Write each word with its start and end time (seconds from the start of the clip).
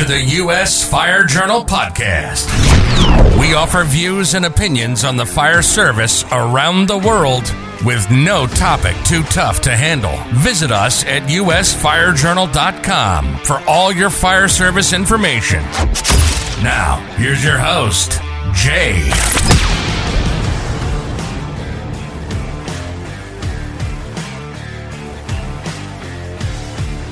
to 0.00 0.06
the 0.06 0.22
U.S. 0.36 0.88
Fire 0.88 1.24
Journal 1.24 1.62
podcast. 1.62 2.48
We 3.38 3.52
offer 3.52 3.84
views 3.84 4.32
and 4.32 4.46
opinions 4.46 5.04
on 5.04 5.18
the 5.18 5.26
fire 5.26 5.60
service 5.60 6.24
around 6.32 6.88
the 6.88 6.96
world 6.96 7.54
with 7.84 8.10
no 8.10 8.46
topic 8.46 8.96
too 9.04 9.22
tough 9.24 9.60
to 9.62 9.76
handle. 9.76 10.16
Visit 10.32 10.70
us 10.70 11.04
at 11.04 11.24
usfirejournal.com 11.24 13.36
for 13.40 13.60
all 13.68 13.92
your 13.92 14.08
fire 14.08 14.48
service 14.48 14.94
information. 14.94 15.62
Now, 16.62 16.96
here's 17.18 17.44
your 17.44 17.58
host, 17.58 18.22
Jay. 18.54 19.02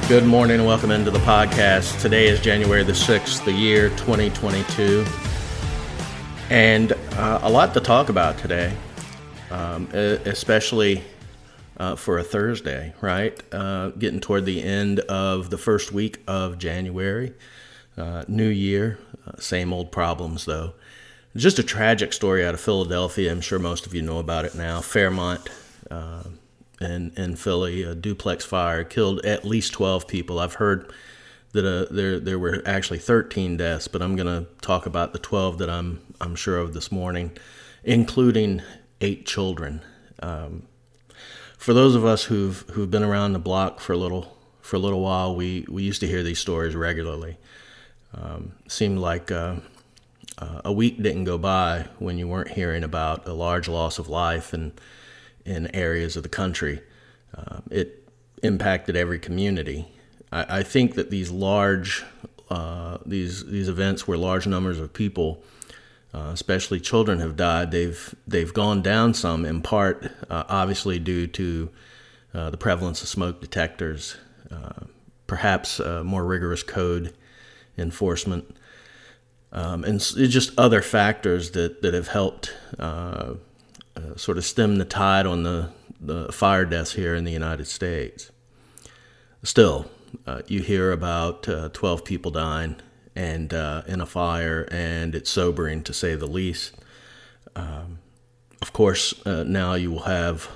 Good 0.08 0.24
morning 0.24 0.56
and 0.56 0.66
welcome 0.66 0.90
into 0.90 1.10
the 1.10 1.18
podcast. 1.18 2.00
Today 2.00 2.28
is 2.28 2.40
January 2.40 2.82
the 2.82 2.92
6th, 2.92 3.44
the 3.44 3.52
year 3.52 3.90
2022. 3.90 5.04
And 6.48 6.92
uh, 6.92 7.40
a 7.42 7.50
lot 7.50 7.74
to 7.74 7.80
talk 7.80 8.08
about 8.08 8.38
today, 8.38 8.74
um, 9.50 9.86
especially 9.92 11.04
uh, 11.76 11.94
for 11.96 12.16
a 12.16 12.24
Thursday, 12.24 12.94
right? 13.02 13.38
Uh, 13.52 13.90
getting 13.90 14.18
toward 14.18 14.46
the 14.46 14.62
end 14.62 15.00
of 15.00 15.50
the 15.50 15.58
first 15.58 15.92
week 15.92 16.22
of 16.26 16.56
January. 16.56 17.34
Uh, 17.94 18.24
new 18.28 18.48
year, 18.48 18.98
uh, 19.26 19.32
same 19.38 19.74
old 19.74 19.92
problems 19.92 20.46
though. 20.46 20.72
Just 21.36 21.58
a 21.58 21.62
tragic 21.62 22.14
story 22.14 22.46
out 22.46 22.54
of 22.54 22.60
Philadelphia. 22.62 23.30
I'm 23.30 23.42
sure 23.42 23.58
most 23.58 23.86
of 23.86 23.92
you 23.92 24.00
know 24.00 24.16
about 24.16 24.46
it 24.46 24.54
now. 24.54 24.80
Fairmount 24.80 25.50
uh, 25.90 26.22
in, 26.80 27.12
in 27.16 27.36
Philly, 27.36 27.82
a 27.82 27.94
duplex 27.94 28.44
fire 28.44 28.84
killed 28.84 29.24
at 29.24 29.44
least 29.44 29.72
12 29.72 30.06
people. 30.06 30.38
I've 30.38 30.54
heard 30.54 30.92
that 31.52 31.64
uh, 31.64 31.92
there 31.92 32.20
there 32.20 32.38
were 32.38 32.62
actually 32.66 32.98
13 32.98 33.56
deaths, 33.56 33.88
but 33.88 34.02
I'm 34.02 34.16
going 34.16 34.26
to 34.26 34.48
talk 34.60 34.86
about 34.86 35.12
the 35.12 35.18
12 35.18 35.58
that 35.58 35.70
I'm 35.70 36.00
I'm 36.20 36.34
sure 36.34 36.58
of 36.58 36.74
this 36.74 36.92
morning, 36.92 37.36
including 37.84 38.62
eight 39.00 39.26
children. 39.26 39.82
Um, 40.20 40.64
for 41.56 41.72
those 41.72 41.94
of 41.94 42.04
us 42.04 42.24
who've 42.24 42.60
who've 42.72 42.90
been 42.90 43.02
around 43.02 43.32
the 43.32 43.38
block 43.38 43.80
for 43.80 43.92
a 43.92 43.96
little 43.96 44.36
for 44.60 44.76
a 44.76 44.78
little 44.78 45.00
while, 45.00 45.34
we 45.34 45.64
we 45.68 45.82
used 45.82 46.00
to 46.00 46.06
hear 46.06 46.22
these 46.22 46.38
stories 46.38 46.76
regularly. 46.76 47.38
Um, 48.14 48.52
seemed 48.68 48.98
like 48.98 49.30
uh, 49.30 49.56
uh, 50.38 50.62
a 50.64 50.72
week 50.72 51.02
didn't 51.02 51.24
go 51.24 51.38
by 51.38 51.88
when 51.98 52.18
you 52.18 52.28
weren't 52.28 52.52
hearing 52.52 52.84
about 52.84 53.26
a 53.26 53.32
large 53.32 53.68
loss 53.68 53.98
of 53.98 54.08
life 54.08 54.52
and 54.52 54.72
in 55.48 55.74
areas 55.74 56.16
of 56.16 56.22
the 56.22 56.28
country. 56.28 56.80
Uh, 57.36 57.60
it 57.70 58.08
impacted 58.42 58.96
every 58.96 59.18
community. 59.18 59.88
I, 60.30 60.58
I 60.58 60.62
think 60.62 60.94
that 60.94 61.10
these 61.10 61.30
large 61.30 62.04
uh, 62.50 62.98
these 63.04 63.44
these 63.46 63.68
events 63.68 64.08
where 64.08 64.16
large 64.16 64.46
numbers 64.46 64.78
of 64.78 64.92
people, 64.92 65.42
uh, 66.14 66.30
especially 66.32 66.80
children, 66.80 67.18
have 67.20 67.36
died, 67.36 67.70
they've 67.70 68.14
they've 68.26 68.52
gone 68.52 68.82
down 68.82 69.14
some 69.14 69.44
in 69.44 69.62
part, 69.62 70.10
uh, 70.30 70.44
obviously 70.48 70.98
due 70.98 71.26
to 71.26 71.70
uh, 72.34 72.50
the 72.50 72.56
prevalence 72.56 73.02
of 73.02 73.08
smoke 73.08 73.40
detectors, 73.40 74.16
uh, 74.50 74.84
perhaps 75.26 75.80
more 76.04 76.24
rigorous 76.24 76.62
code 76.62 77.14
enforcement, 77.76 78.56
um, 79.52 79.84
and 79.84 80.00
just 80.00 80.52
other 80.58 80.82
factors 80.82 81.50
that 81.52 81.82
that 81.82 81.94
have 81.94 82.08
helped 82.08 82.54
uh, 83.98 84.16
sort 84.16 84.38
of 84.38 84.44
stem 84.44 84.76
the 84.76 84.84
tide 84.84 85.26
on 85.26 85.42
the, 85.42 85.70
the 86.00 86.32
fire 86.32 86.64
deaths 86.64 86.92
here 86.92 87.14
in 87.14 87.24
the 87.24 87.32
United 87.32 87.66
States. 87.66 88.30
Still, 89.42 89.90
uh, 90.26 90.42
you 90.46 90.62
hear 90.62 90.92
about 90.92 91.48
uh, 91.48 91.68
12 91.72 92.04
people 92.04 92.30
dying 92.30 92.76
and 93.16 93.52
uh, 93.52 93.82
in 93.86 94.00
a 94.00 94.06
fire, 94.06 94.68
and 94.70 95.14
it's 95.14 95.30
sobering 95.30 95.82
to 95.82 95.92
say 95.92 96.14
the 96.14 96.26
least. 96.26 96.74
Um, 97.56 97.98
of 98.62 98.72
course, 98.72 99.14
uh, 99.26 99.44
now 99.44 99.74
you 99.74 99.90
will 99.90 100.00
have 100.00 100.48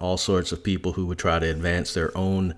all 0.00 0.16
sorts 0.16 0.50
of 0.50 0.64
people 0.64 0.94
who 0.94 1.06
would 1.06 1.18
try 1.18 1.38
to 1.38 1.46
advance 1.46 1.94
their 1.94 2.16
own 2.16 2.56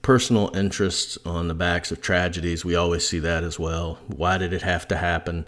personal 0.00 0.54
interests 0.56 1.18
on 1.26 1.48
the 1.48 1.54
backs 1.54 1.90
of 1.92 2.00
tragedies. 2.00 2.64
We 2.64 2.74
always 2.74 3.06
see 3.06 3.18
that 3.18 3.44
as 3.44 3.58
well. 3.58 3.98
Why 4.06 4.38
did 4.38 4.54
it 4.54 4.62
have 4.62 4.88
to 4.88 4.96
happen? 4.96 5.46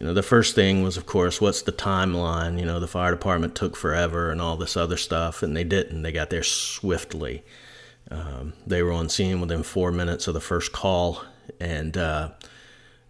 You 0.00 0.06
know, 0.06 0.14
the 0.14 0.22
first 0.22 0.54
thing 0.54 0.82
was, 0.82 0.96
of 0.96 1.04
course, 1.04 1.42
what's 1.42 1.60
the 1.60 1.72
timeline? 1.72 2.58
You 2.58 2.64
know, 2.64 2.80
the 2.80 2.88
fire 2.88 3.10
department 3.10 3.54
took 3.54 3.76
forever 3.76 4.30
and 4.30 4.40
all 4.40 4.56
this 4.56 4.74
other 4.74 4.96
stuff, 4.96 5.42
and 5.42 5.54
they 5.54 5.62
didn't. 5.62 6.00
They 6.00 6.10
got 6.10 6.30
there 6.30 6.42
swiftly. 6.42 7.44
Um, 8.10 8.54
they 8.66 8.82
were 8.82 8.92
on 8.92 9.10
scene 9.10 9.42
within 9.42 9.62
four 9.62 9.92
minutes 9.92 10.26
of 10.26 10.32
the 10.32 10.40
first 10.40 10.72
call, 10.72 11.22
and 11.60 11.98
uh, 11.98 12.30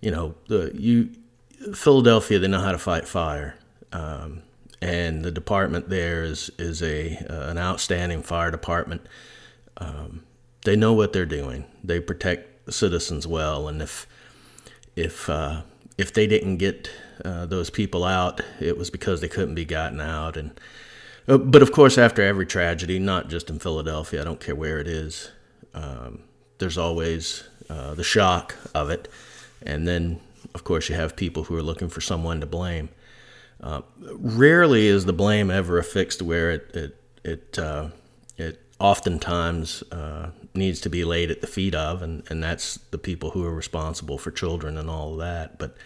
you 0.00 0.10
know, 0.10 0.34
the 0.48 0.72
you 0.74 1.10
Philadelphia, 1.72 2.40
they 2.40 2.48
know 2.48 2.60
how 2.60 2.72
to 2.72 2.78
fight 2.78 3.06
fire, 3.06 3.54
um, 3.92 4.42
and 4.82 5.24
the 5.24 5.30
department 5.30 5.90
there 5.90 6.24
is 6.24 6.50
is 6.58 6.82
a 6.82 7.16
uh, 7.30 7.50
an 7.50 7.56
outstanding 7.56 8.24
fire 8.24 8.50
department. 8.50 9.06
Um, 9.76 10.24
they 10.64 10.74
know 10.74 10.92
what 10.92 11.12
they're 11.12 11.24
doing. 11.24 11.66
They 11.84 12.00
protect 12.00 12.72
citizens 12.72 13.28
well, 13.28 13.68
and 13.68 13.80
if 13.80 14.08
if 14.96 15.30
uh, 15.30 15.62
if 16.00 16.14
they 16.14 16.26
didn't 16.26 16.56
get 16.56 16.90
uh, 17.24 17.44
those 17.44 17.68
people 17.68 18.04
out, 18.04 18.40
it 18.58 18.78
was 18.78 18.88
because 18.88 19.20
they 19.20 19.28
couldn't 19.28 19.54
be 19.54 19.66
gotten 19.66 20.00
out. 20.00 20.36
And 20.38 20.58
uh, 21.28 21.36
but 21.36 21.60
of 21.60 21.72
course, 21.72 21.98
after 21.98 22.22
every 22.22 22.46
tragedy, 22.46 22.98
not 22.98 23.28
just 23.28 23.50
in 23.50 23.58
Philadelphia, 23.58 24.22
I 24.22 24.24
don't 24.24 24.40
care 24.40 24.54
where 24.54 24.78
it 24.78 24.88
is, 24.88 25.30
um, 25.74 26.22
there's 26.58 26.78
always 26.78 27.44
uh, 27.68 27.94
the 27.94 28.02
shock 28.02 28.56
of 28.74 28.88
it, 28.88 29.08
and 29.62 29.86
then 29.86 30.20
of 30.54 30.64
course 30.64 30.88
you 30.88 30.94
have 30.94 31.16
people 31.16 31.44
who 31.44 31.54
are 31.54 31.62
looking 31.62 31.90
for 31.90 32.00
someone 32.00 32.40
to 32.40 32.46
blame. 32.46 32.88
Uh, 33.62 33.82
rarely 34.00 34.86
is 34.86 35.04
the 35.04 35.12
blame 35.12 35.50
ever 35.50 35.76
affixed 35.76 36.22
where 36.22 36.50
it 36.50 36.70
it 36.74 36.96
it 37.24 37.58
uh, 37.58 37.88
it 38.38 38.58
oftentimes 38.78 39.82
needs 40.54 40.80
to 40.80 40.90
be 40.90 41.04
laid 41.04 41.30
at 41.30 41.40
the 41.40 41.46
feet 41.46 41.74
of, 41.74 42.02
and, 42.02 42.22
and 42.28 42.42
that's 42.42 42.78
the 42.90 42.98
people 42.98 43.30
who 43.30 43.44
are 43.44 43.54
responsible 43.54 44.18
for 44.18 44.30
children 44.30 44.76
and 44.76 44.90
all 44.90 45.16
that. 45.16 45.58
But 45.58 45.76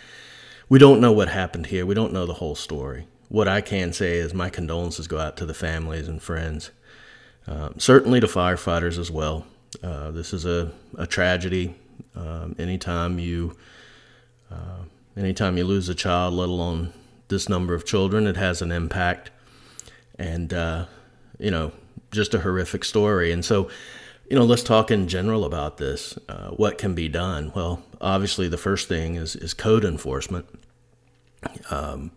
we 0.68 0.78
don't 0.78 1.00
know 1.00 1.12
what 1.12 1.28
happened 1.28 1.66
here. 1.66 1.84
We 1.84 1.94
don't 1.94 2.12
know 2.12 2.26
the 2.26 2.34
whole 2.34 2.54
story. 2.54 3.06
What 3.28 3.48
I 3.48 3.60
can 3.60 3.92
say 3.92 4.16
is 4.16 4.32
my 4.32 4.50
condolences 4.50 5.06
go 5.06 5.18
out 5.18 5.36
to 5.38 5.46
the 5.46 5.54
families 5.54 6.08
and 6.08 6.22
friends, 6.22 6.70
um, 7.46 7.74
certainly 7.78 8.20
to 8.20 8.26
firefighters 8.26 8.98
as 8.98 9.10
well. 9.10 9.46
Uh, 9.82 10.10
this 10.10 10.32
is 10.32 10.46
a, 10.46 10.72
a 10.96 11.06
tragedy. 11.06 11.74
Um, 12.14 12.54
anytime 12.58 13.18
you 13.18 13.56
uh, 14.50 14.84
anytime 15.16 15.56
you 15.56 15.64
lose 15.64 15.88
a 15.88 15.94
child, 15.94 16.34
let 16.34 16.48
alone 16.48 16.92
this 17.28 17.48
number 17.48 17.74
of 17.74 17.84
children, 17.84 18.26
it 18.26 18.36
has 18.36 18.62
an 18.62 18.70
impact. 18.70 19.30
And 20.18 20.52
uh, 20.52 20.86
you 21.38 21.50
know, 21.50 21.72
just 22.10 22.34
a 22.34 22.40
horrific 22.40 22.84
story. 22.84 23.32
And 23.32 23.44
so, 23.44 23.68
you 24.28 24.36
know, 24.36 24.44
let's 24.44 24.62
talk 24.62 24.90
in 24.90 25.08
general 25.08 25.44
about 25.44 25.76
this. 25.76 26.18
Uh, 26.28 26.50
what 26.50 26.78
can 26.78 26.94
be 26.94 27.08
done? 27.08 27.52
Well, 27.54 27.82
obviously, 28.00 28.48
the 28.48 28.58
first 28.58 28.88
thing 28.88 29.16
is 29.16 29.36
is 29.36 29.54
code 29.54 29.84
enforcement. 29.84 30.46
Um, 31.70 32.10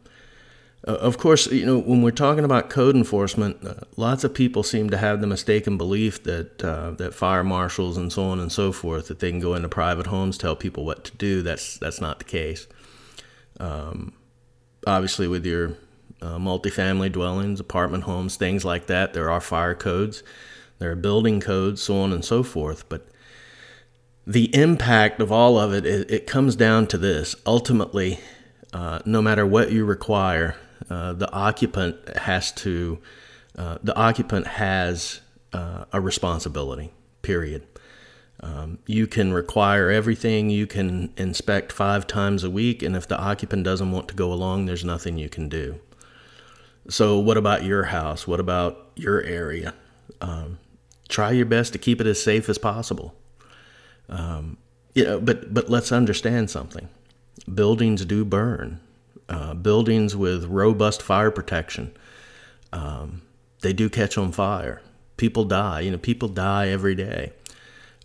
of 0.84 1.18
course, 1.18 1.47
you 1.51 1.66
know, 1.66 1.79
when 1.79 2.01
we're 2.01 2.12
talking 2.12 2.45
about 2.45 2.69
code 2.69 2.95
enforcement, 2.95 3.66
uh, 3.66 3.73
lots 3.97 4.23
of 4.23 4.34
people 4.34 4.63
seem 4.63 4.90
to 4.90 4.97
have 4.97 5.19
the 5.19 5.28
mistaken 5.28 5.78
belief 5.78 6.23
that 6.23 6.63
uh, 6.63 6.91
that 6.91 7.13
fire 7.13 7.44
marshals 7.44 7.97
and 7.97 8.12
so 8.12 8.24
on 8.24 8.39
and 8.39 8.51
so 8.51 8.72
forth 8.72 9.07
that 9.07 9.19
they 9.19 9.29
can 9.29 9.41
go 9.41 9.53
into 9.53 9.68
private 9.68 10.07
homes 10.07 10.38
tell 10.38 10.56
people 10.56 10.85
what 10.85 11.03
to 11.03 11.18
do. 11.18 11.41
That's 11.41 11.78
that's 11.78 12.00
not 12.00 12.19
the 12.19 12.25
case. 12.25 12.68
Um, 13.59 14.13
obviously, 14.85 15.28
with 15.28 15.45
your 15.45 15.78
uh, 16.22 16.38
multifamily 16.38 17.12
dwellings, 17.12 17.59
apartment 17.59 18.03
homes, 18.03 18.35
things 18.35 18.66
like 18.66 18.88
that. 18.88 19.13
There 19.13 19.29
are 19.29 19.41
fire 19.41 19.75
codes, 19.75 20.24
there 20.79 20.91
are 20.91 20.95
building 20.95 21.39
codes, 21.39 21.81
so 21.81 21.99
on 21.99 22.13
and 22.13 22.23
so 22.23 22.43
forth. 22.43 22.88
But 22.89 23.07
the 24.25 24.53
impact 24.56 25.21
of 25.21 25.31
all 25.31 25.57
of 25.57 25.74
it, 25.74 25.85
it, 25.85 26.12
it 26.12 26.27
comes 26.27 26.56
down 26.56 26.88
to 26.88 26.97
this. 26.97 27.35
Ultimately, 27.45 28.19
uh, 28.74 29.00
no 29.06 29.21
matter 29.21 29.45
what 29.45 29.71
you 29.71 29.85
require, 29.85 30.56
uh, 30.89 31.13
the 31.13 31.31
occupant 31.31 32.18
has 32.18 32.51
to, 32.51 33.00
uh, 33.57 33.77
the 33.81 33.95
occupant 33.95 34.47
has 34.47 35.21
uh, 35.53 35.85
a 35.94 36.01
responsibility, 36.01 36.91
period. 37.21 37.63
Um, 38.41 38.79
you 38.85 39.07
can 39.07 39.33
require 39.33 39.89
everything. 39.89 40.50
You 40.50 40.68
can 40.68 41.12
inspect 41.18 41.71
five 41.71 42.06
times 42.06 42.44
a 42.44 42.50
week, 42.50 42.83
and 42.83 42.95
if 42.95 43.07
the 43.07 43.18
occupant 43.18 43.63
doesn't 43.63 43.91
want 43.91 44.07
to 44.09 44.13
go 44.13 44.31
along, 44.31 44.65
there's 44.65 44.85
nothing 44.85 45.18
you 45.18 45.29
can 45.29 45.50
do. 45.50 45.79
So, 46.89 47.18
what 47.18 47.35
about 47.35 47.63
your 47.63 47.85
house? 47.85 48.27
What 48.27 48.39
about 48.39 48.91
your 48.95 49.21
area? 49.24 49.74
Um, 50.21 50.59
try 51.07 51.31
your 51.31 51.45
best 51.45 51.74
to 51.74 51.80
keep 51.80 52.01
it 52.01 52.07
as 52.07 52.21
safe 52.21 52.50
as 52.50 52.57
possible. 52.57 53.15
Um, 54.09 54.57
you 54.94 55.04
know, 55.04 55.19
but 55.19 55.54
but 55.54 55.69
let's 55.69 55.92
understand 55.92 56.50
something. 56.50 56.89
Buildings 57.54 58.06
do 58.06 58.25
burn. 58.25 58.80
Uh, 59.30 59.54
buildings 59.54 60.15
with 60.15 60.45
robust 60.45 61.01
fire 61.01 61.31
protection, 61.31 61.92
um, 62.71 63.21
they 63.62 63.74
do 63.74 63.89
catch 63.89 64.18
on 64.18 64.31
fire. 64.31 64.81
People 65.18 65.44
die. 65.44 65.81
You 65.81 65.92
know, 65.92 65.98
people 65.98 66.30
die 66.30 66.69
every 66.69 66.95
day. 66.95 67.33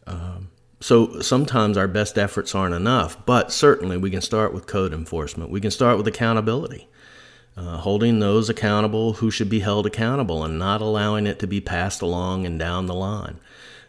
Um, 0.06 0.50
so 0.80 1.20
sometimes 1.20 1.78
our 1.78 1.86
best 1.86 2.18
efforts 2.18 2.56
aren't 2.56 2.74
enough, 2.74 3.24
but 3.24 3.52
certainly 3.52 3.96
we 3.96 4.10
can 4.10 4.20
start 4.20 4.52
with 4.52 4.66
code 4.66 4.92
enforcement. 4.92 5.50
We 5.50 5.60
can 5.60 5.70
start 5.70 5.96
with 5.96 6.08
accountability, 6.08 6.88
uh, 7.56 7.78
holding 7.78 8.18
those 8.18 8.48
accountable 8.48 9.14
who 9.14 9.30
should 9.30 9.50
be 9.50 9.60
held 9.60 9.86
accountable 9.86 10.42
and 10.44 10.58
not 10.58 10.80
allowing 10.80 11.26
it 11.26 11.38
to 11.38 11.46
be 11.46 11.60
passed 11.60 12.02
along 12.02 12.46
and 12.46 12.58
down 12.58 12.86
the 12.86 12.94
line. 12.94 13.38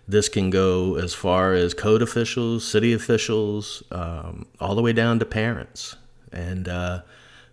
This 0.08 0.28
can 0.28 0.50
go 0.50 0.96
as 0.96 1.14
far 1.14 1.54
as 1.54 1.74
code 1.74 2.02
officials, 2.02 2.68
city 2.68 2.92
officials, 2.92 3.84
um, 3.90 4.46
all 4.60 4.76
the 4.76 4.82
way 4.82 4.92
down 4.92 5.20
to 5.20 5.26
parents 5.26 5.96
and 6.32 6.68
uh, 6.68 7.04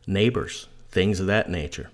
neighbors, 0.07 0.67
things 0.91 1.21
of 1.21 1.27
that 1.27 1.49
nature. 1.49 1.91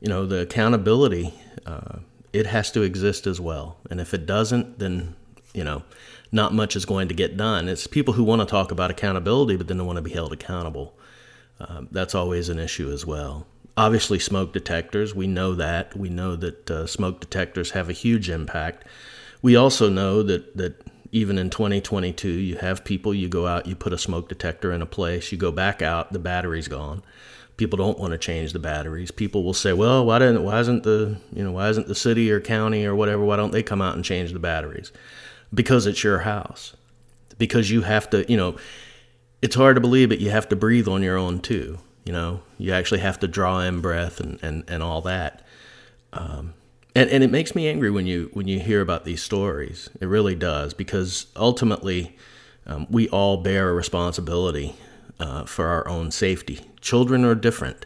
You 0.00 0.08
know, 0.08 0.26
the 0.26 0.42
accountability, 0.42 1.34
uh, 1.66 1.98
it 2.32 2.46
has 2.46 2.70
to 2.72 2.82
exist 2.82 3.26
as 3.26 3.40
well. 3.40 3.78
And 3.90 4.00
if 4.00 4.14
it 4.14 4.26
doesn't, 4.26 4.78
then, 4.78 5.16
you 5.52 5.64
know, 5.64 5.82
not 6.30 6.52
much 6.52 6.76
is 6.76 6.84
going 6.84 7.08
to 7.08 7.14
get 7.14 7.36
done. 7.36 7.68
It's 7.68 7.86
people 7.86 8.14
who 8.14 8.22
want 8.22 8.42
to 8.42 8.46
talk 8.46 8.70
about 8.70 8.90
accountability, 8.90 9.56
but 9.56 9.66
then 9.66 9.78
they 9.78 9.84
want 9.84 9.96
to 9.96 10.02
be 10.02 10.12
held 10.12 10.32
accountable. 10.32 10.94
Um, 11.60 11.88
that's 11.90 12.14
always 12.14 12.48
an 12.48 12.58
issue 12.58 12.90
as 12.90 13.06
well. 13.06 13.46
Obviously, 13.76 14.18
smoke 14.18 14.52
detectors, 14.52 15.14
we 15.14 15.26
know 15.26 15.54
that. 15.54 15.96
We 15.96 16.08
know 16.08 16.36
that 16.36 16.70
uh, 16.70 16.86
smoke 16.86 17.20
detectors 17.20 17.72
have 17.72 17.88
a 17.88 17.92
huge 17.92 18.30
impact. 18.30 18.84
We 19.42 19.56
also 19.56 19.88
know 19.88 20.22
that, 20.22 20.56
that 20.56 20.80
even 21.10 21.38
in 21.38 21.50
2022, 21.50 22.28
you 22.28 22.56
have 22.56 22.84
people, 22.84 23.14
you 23.14 23.28
go 23.28 23.46
out, 23.46 23.66
you 23.66 23.74
put 23.74 23.92
a 23.92 23.98
smoke 23.98 24.28
detector 24.28 24.72
in 24.72 24.82
a 24.82 24.86
place, 24.86 25.32
you 25.32 25.38
go 25.38 25.50
back 25.50 25.82
out, 25.82 26.12
the 26.12 26.18
battery's 26.18 26.68
gone. 26.68 27.02
People 27.56 27.76
don't 27.76 27.98
want 27.98 28.12
to 28.12 28.18
change 28.18 28.52
the 28.52 28.58
batteries. 28.58 29.12
People 29.12 29.44
will 29.44 29.54
say, 29.54 29.72
"Well, 29.72 30.04
why 30.04 30.18
didn't 30.18 30.42
why 30.42 30.58
isn't 30.58 30.82
the 30.82 31.18
you 31.32 31.44
know 31.44 31.52
why 31.52 31.68
isn't 31.68 31.86
the 31.86 31.94
city 31.94 32.32
or 32.32 32.40
county 32.40 32.84
or 32.84 32.96
whatever 32.96 33.24
why 33.24 33.36
don't 33.36 33.52
they 33.52 33.62
come 33.62 33.80
out 33.80 33.94
and 33.94 34.04
change 34.04 34.32
the 34.32 34.40
batteries?" 34.40 34.90
because 35.54 35.86
it's 35.86 36.02
your 36.02 36.20
house. 36.20 36.74
Because 37.38 37.70
you 37.70 37.82
have 37.82 38.10
to, 38.10 38.30
you 38.30 38.36
know, 38.36 38.56
it's 39.44 39.56
hard 39.56 39.76
to 39.76 39.80
believe 39.80 40.08
but 40.08 40.20
You 40.20 40.30
have 40.30 40.48
to 40.48 40.56
breathe 40.56 40.88
on 40.88 41.02
your 41.02 41.18
own 41.18 41.38
too. 41.38 41.78
You 42.06 42.14
know, 42.14 42.40
you 42.56 42.72
actually 42.72 43.00
have 43.00 43.20
to 43.20 43.28
draw 43.28 43.60
in 43.60 43.82
breath 43.82 44.18
and, 44.18 44.42
and, 44.42 44.64
and 44.68 44.82
all 44.82 45.02
that. 45.02 45.42
Um, 46.14 46.54
and, 46.94 47.10
and 47.10 47.22
it 47.22 47.30
makes 47.30 47.54
me 47.54 47.68
angry 47.68 47.90
when 47.90 48.06
you 48.06 48.30
when 48.32 48.48
you 48.48 48.58
hear 48.58 48.80
about 48.80 49.04
these 49.04 49.22
stories. 49.22 49.90
It 50.00 50.06
really 50.06 50.34
does 50.34 50.72
because 50.72 51.26
ultimately, 51.36 52.16
um, 52.66 52.86
we 52.88 53.06
all 53.10 53.36
bear 53.36 53.68
a 53.68 53.74
responsibility 53.74 54.76
uh, 55.20 55.44
for 55.44 55.66
our 55.66 55.86
own 55.88 56.10
safety. 56.10 56.60
Children 56.80 57.24
are 57.24 57.34
different. 57.34 57.84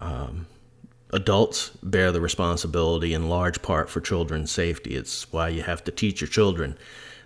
Um, 0.00 0.46
adults 1.10 1.70
bear 1.82 2.12
the 2.12 2.20
responsibility 2.20 3.14
in 3.14 3.30
large 3.30 3.62
part 3.62 3.88
for 3.88 4.02
children's 4.02 4.50
safety. 4.50 4.96
It's 4.96 5.32
why 5.32 5.48
you 5.48 5.62
have 5.62 5.82
to 5.84 5.90
teach 5.90 6.20
your 6.20 6.28
children 6.28 6.76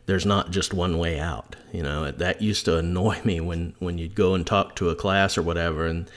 there's 0.09 0.25
not 0.25 0.51
just 0.51 0.73
one 0.73 0.97
way 0.97 1.21
out. 1.21 1.55
You 1.71 1.83
know, 1.83 2.11
that 2.11 2.41
used 2.41 2.65
to 2.65 2.79
annoy 2.79 3.21
me 3.25 3.41
when, 3.41 3.75
when 3.79 3.99
you'd 3.99 4.15
go 4.15 4.35
and 4.35 4.45
talk 4.45 4.75
to 4.77 4.89
a 4.89 4.95
class 4.95 5.37
or 5.37 5.43
whatever 5.43 5.87
and 5.87 6.11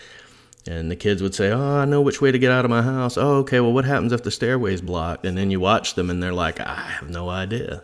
and 0.68 0.92
the 0.92 0.96
kids 0.96 1.24
would 1.24 1.34
say, 1.34 1.52
"Oh, 1.52 1.78
I 1.80 1.86
know 1.86 2.02
which 2.02 2.22
way 2.22 2.32
to 2.32 2.38
get 2.38 2.52
out 2.52 2.64
of 2.64 2.72
my 2.72 2.84
house." 2.84 3.18
"Oh, 3.18 3.38
okay. 3.38 3.60
Well, 3.60 3.74
what 3.74 3.84
happens 3.84 4.14
if 4.14 4.24
the 4.24 4.30
stairway's 4.30 4.80
blocked?" 4.80 5.26
And 5.26 5.36
then 5.36 5.50
you 5.50 5.60
watch 5.60 5.96
them 5.96 6.10
and 6.10 6.22
they're 6.22 6.32
like, 6.32 6.62
"I 6.62 6.98
have 7.00 7.10
no 7.10 7.30
idea." 7.30 7.82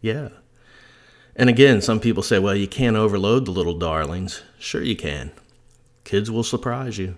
Yeah. 0.00 0.28
And 1.34 1.50
again, 1.50 1.82
some 1.82 1.98
people 1.98 2.22
say, 2.22 2.38
"Well, 2.38 2.54
you 2.54 2.68
can't 2.68 2.96
overload 2.96 3.44
the 3.44 3.50
little 3.50 3.76
darlings." 3.76 4.42
Sure 4.58 4.82
you 4.82 4.94
can. 4.96 5.32
Kids 6.04 6.30
will 6.30 6.44
surprise 6.44 6.96
you. 6.96 7.16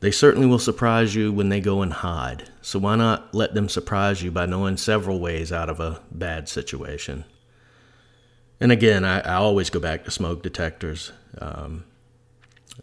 They 0.00 0.10
certainly 0.10 0.46
will 0.46 0.58
surprise 0.58 1.14
you 1.14 1.30
when 1.30 1.50
they 1.50 1.60
go 1.60 1.82
and 1.82 1.92
hide, 1.92 2.48
so 2.62 2.78
why 2.78 2.96
not 2.96 3.34
let 3.34 3.54
them 3.54 3.68
surprise 3.68 4.22
you 4.22 4.30
by 4.30 4.46
knowing 4.46 4.78
several 4.78 5.20
ways 5.20 5.52
out 5.52 5.68
of 5.68 5.78
a 5.78 6.00
bad 6.10 6.48
situation? 6.48 7.24
And 8.60 8.72
again, 8.72 9.04
I, 9.04 9.20
I 9.20 9.34
always 9.34 9.68
go 9.68 9.78
back 9.78 10.04
to 10.04 10.10
smoke 10.10 10.42
detectors. 10.42 11.12
Um, 11.38 11.84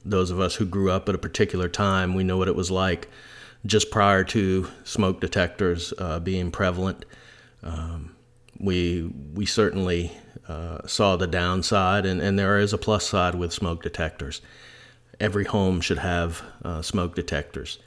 those 0.05 0.29
of 0.29 0.39
us 0.39 0.55
who 0.55 0.65
grew 0.65 0.91
up 0.91 1.09
at 1.09 1.15
a 1.15 1.19
particular 1.19 1.67
time, 1.67 2.13
we 2.13 2.23
know 2.23 2.37
what 2.37 2.47
it 2.47 2.55
was 2.55 2.69
like 2.69 3.09
just 3.65 3.89
prior 3.89 4.23
to 4.23 4.67
smoke 4.83 5.19
detectors 5.19 5.93
uh, 5.97 6.19
being 6.19 6.51
prevalent. 6.51 7.03
Um, 7.63 8.15
we 8.59 9.11
we 9.33 9.45
certainly 9.47 10.11
uh, 10.47 10.85
saw 10.85 11.15
the 11.15 11.27
downside, 11.27 12.05
and, 12.05 12.21
and 12.21 12.37
there 12.37 12.59
is 12.59 12.73
a 12.73 12.77
plus 12.77 13.07
side 13.07 13.33
with 13.33 13.51
smoke 13.51 13.81
detectors 13.81 14.41
every 15.19 15.45
home 15.45 15.81
should 15.81 15.99
have 15.99 16.43
uh, 16.63 16.81
smoke 16.81 17.15
detectors. 17.15 17.79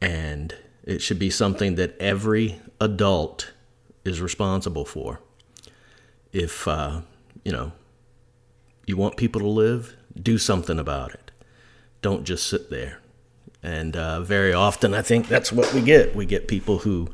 And 0.00 0.54
it 0.84 1.00
should 1.00 1.18
be 1.18 1.30
something 1.30 1.74
that 1.76 1.96
every 1.98 2.60
adult 2.80 3.52
is 4.04 4.20
responsible 4.20 4.84
for. 4.84 5.20
If, 6.32 6.68
uh, 6.68 7.00
you 7.44 7.52
know, 7.52 7.72
you 8.86 8.96
want 8.96 9.16
people 9.16 9.40
to 9.40 9.48
live, 9.48 9.96
do 10.20 10.38
something 10.38 10.78
about 10.78 11.12
it. 11.12 11.30
Don't 12.02 12.24
just 12.24 12.46
sit 12.46 12.70
there. 12.70 13.00
And 13.62 13.96
uh, 13.96 14.20
very 14.20 14.52
often, 14.52 14.94
I 14.94 15.02
think 15.02 15.28
that's 15.28 15.50
what 15.50 15.72
we 15.74 15.80
get. 15.80 16.14
We 16.14 16.24
get 16.26 16.46
people 16.46 16.78
who 16.78 17.08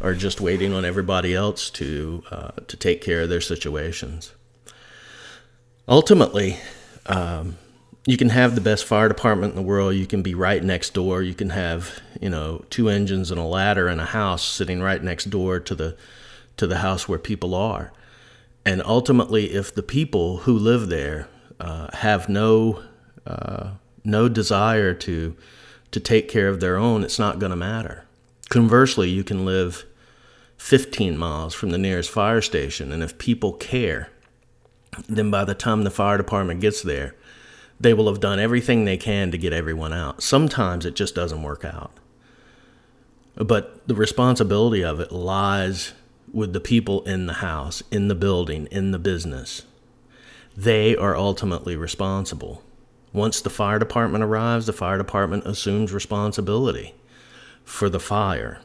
are 0.00 0.14
just 0.14 0.40
waiting 0.40 0.72
on 0.72 0.84
everybody 0.84 1.34
else 1.34 1.68
to 1.70 2.22
uh, 2.30 2.50
to 2.66 2.76
take 2.76 3.02
care 3.02 3.22
of 3.22 3.28
their 3.28 3.40
situations. 3.40 4.32
Ultimately, 5.86 6.56
um, 7.06 7.58
you 8.06 8.16
can 8.16 8.28
have 8.28 8.54
the 8.54 8.60
best 8.60 8.84
fire 8.84 9.08
department 9.08 9.52
in 9.52 9.56
the 9.56 9.66
world. 9.66 9.94
You 9.94 10.06
can 10.06 10.22
be 10.22 10.34
right 10.34 10.62
next 10.62 10.92
door. 10.92 11.22
You 11.22 11.34
can 11.34 11.50
have, 11.50 12.00
you 12.20 12.28
know, 12.28 12.64
two 12.68 12.88
engines 12.88 13.30
and 13.30 13.40
a 13.40 13.44
ladder 13.44 13.88
in 13.88 13.98
a 13.98 14.04
house 14.04 14.44
sitting 14.44 14.82
right 14.82 15.02
next 15.02 15.30
door 15.30 15.58
to 15.60 15.74
the 15.74 15.96
to 16.56 16.66
the 16.66 16.78
house 16.78 17.08
where 17.08 17.18
people 17.18 17.54
are. 17.54 17.92
And 18.64 18.82
ultimately, 18.84 19.52
if 19.52 19.74
the 19.74 19.82
people 19.82 20.38
who 20.38 20.56
live 20.56 20.88
there 20.88 21.28
uh, 21.58 21.88
have 21.96 22.28
no 22.28 22.82
uh, 23.26 23.70
no 24.04 24.28
desire 24.28 24.92
to 24.94 25.36
to 25.90 26.00
take 26.00 26.28
care 26.28 26.48
of 26.48 26.60
their 26.60 26.76
own, 26.76 27.04
it's 27.04 27.18
not 27.18 27.38
going 27.38 27.50
to 27.50 27.56
matter. 27.56 28.04
Conversely, 28.50 29.08
you 29.08 29.24
can 29.24 29.46
live 29.46 29.84
15 30.58 31.16
miles 31.16 31.54
from 31.54 31.70
the 31.70 31.78
nearest 31.78 32.10
fire 32.10 32.42
station, 32.42 32.92
and 32.92 33.02
if 33.02 33.16
people 33.16 33.52
care, 33.52 34.10
then 35.08 35.30
by 35.30 35.44
the 35.44 35.54
time 35.54 35.82
the 35.82 35.90
fire 35.90 36.18
department 36.18 36.60
gets 36.60 36.82
there, 36.82 37.14
they 37.80 37.94
will 37.94 38.08
have 38.08 38.20
done 38.20 38.38
everything 38.38 38.84
they 38.84 38.96
can 38.96 39.30
to 39.30 39.38
get 39.38 39.52
everyone 39.52 39.92
out. 39.92 40.22
Sometimes 40.22 40.86
it 40.86 40.94
just 40.94 41.14
doesn't 41.14 41.42
work 41.42 41.64
out. 41.64 41.92
But 43.36 43.86
the 43.88 43.94
responsibility 43.94 44.84
of 44.84 45.00
it 45.00 45.10
lies 45.10 45.92
with 46.32 46.52
the 46.52 46.60
people 46.60 47.02
in 47.02 47.26
the 47.26 47.34
house, 47.34 47.82
in 47.90 48.08
the 48.08 48.14
building, 48.14 48.66
in 48.70 48.90
the 48.90 48.98
business. 48.98 49.62
They 50.56 50.96
are 50.96 51.16
ultimately 51.16 51.76
responsible. 51.76 52.62
Once 53.12 53.40
the 53.40 53.50
fire 53.50 53.78
department 53.78 54.24
arrives, 54.24 54.66
the 54.66 54.72
fire 54.72 54.98
department 54.98 55.46
assumes 55.46 55.92
responsibility 55.92 56.94
for 57.64 57.88
the 57.88 58.00
fire, 58.00 58.60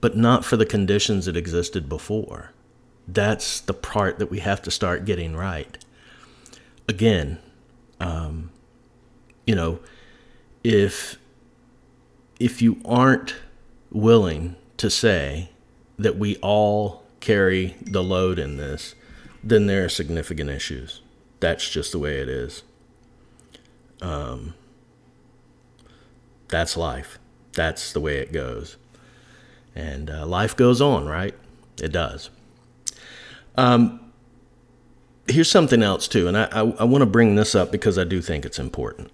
but 0.00 0.16
not 0.16 0.44
for 0.44 0.56
the 0.56 0.66
conditions 0.66 1.26
that 1.26 1.36
existed 1.36 1.88
before. 1.88 2.52
That's 3.08 3.60
the 3.60 3.74
part 3.74 4.18
that 4.18 4.30
we 4.30 4.40
have 4.40 4.62
to 4.62 4.70
start 4.70 5.04
getting 5.04 5.36
right. 5.36 5.82
Again, 6.88 7.38
um, 8.00 8.50
you 9.46 9.54
know, 9.54 9.78
if 10.64 11.18
if 12.38 12.62
you 12.62 12.80
aren't 12.84 13.36
willing 13.90 14.56
to 14.78 14.88
say 14.90 15.50
that 15.98 16.16
we 16.16 16.36
all 16.36 17.04
carry 17.20 17.76
the 17.82 18.02
load 18.02 18.38
in 18.38 18.56
this, 18.56 18.94
then 19.44 19.66
there 19.66 19.84
are 19.84 19.88
significant 19.90 20.48
issues. 20.48 21.02
That's 21.40 21.68
just 21.68 21.92
the 21.92 21.98
way 21.98 22.18
it 22.18 22.28
is. 22.28 22.62
Um, 24.00 24.54
that's 26.48 26.76
life. 26.76 27.18
That's 27.52 27.92
the 27.92 28.00
way 28.00 28.18
it 28.18 28.32
goes. 28.32 28.76
And 29.74 30.10
uh, 30.10 30.26
life 30.26 30.56
goes 30.56 30.80
on, 30.80 31.06
right? 31.06 31.34
It 31.82 31.92
does. 31.92 32.30
Um, 33.56 34.09
here's 35.30 35.50
something 35.50 35.82
else 35.82 36.08
too, 36.08 36.28
and 36.28 36.36
I, 36.36 36.44
I, 36.52 36.60
I 36.60 36.84
want 36.84 37.02
to 37.02 37.06
bring 37.06 37.34
this 37.34 37.54
up 37.54 37.70
because 37.70 37.98
I 37.98 38.04
do 38.04 38.20
think 38.20 38.44
it's 38.44 38.58
important. 38.58 39.10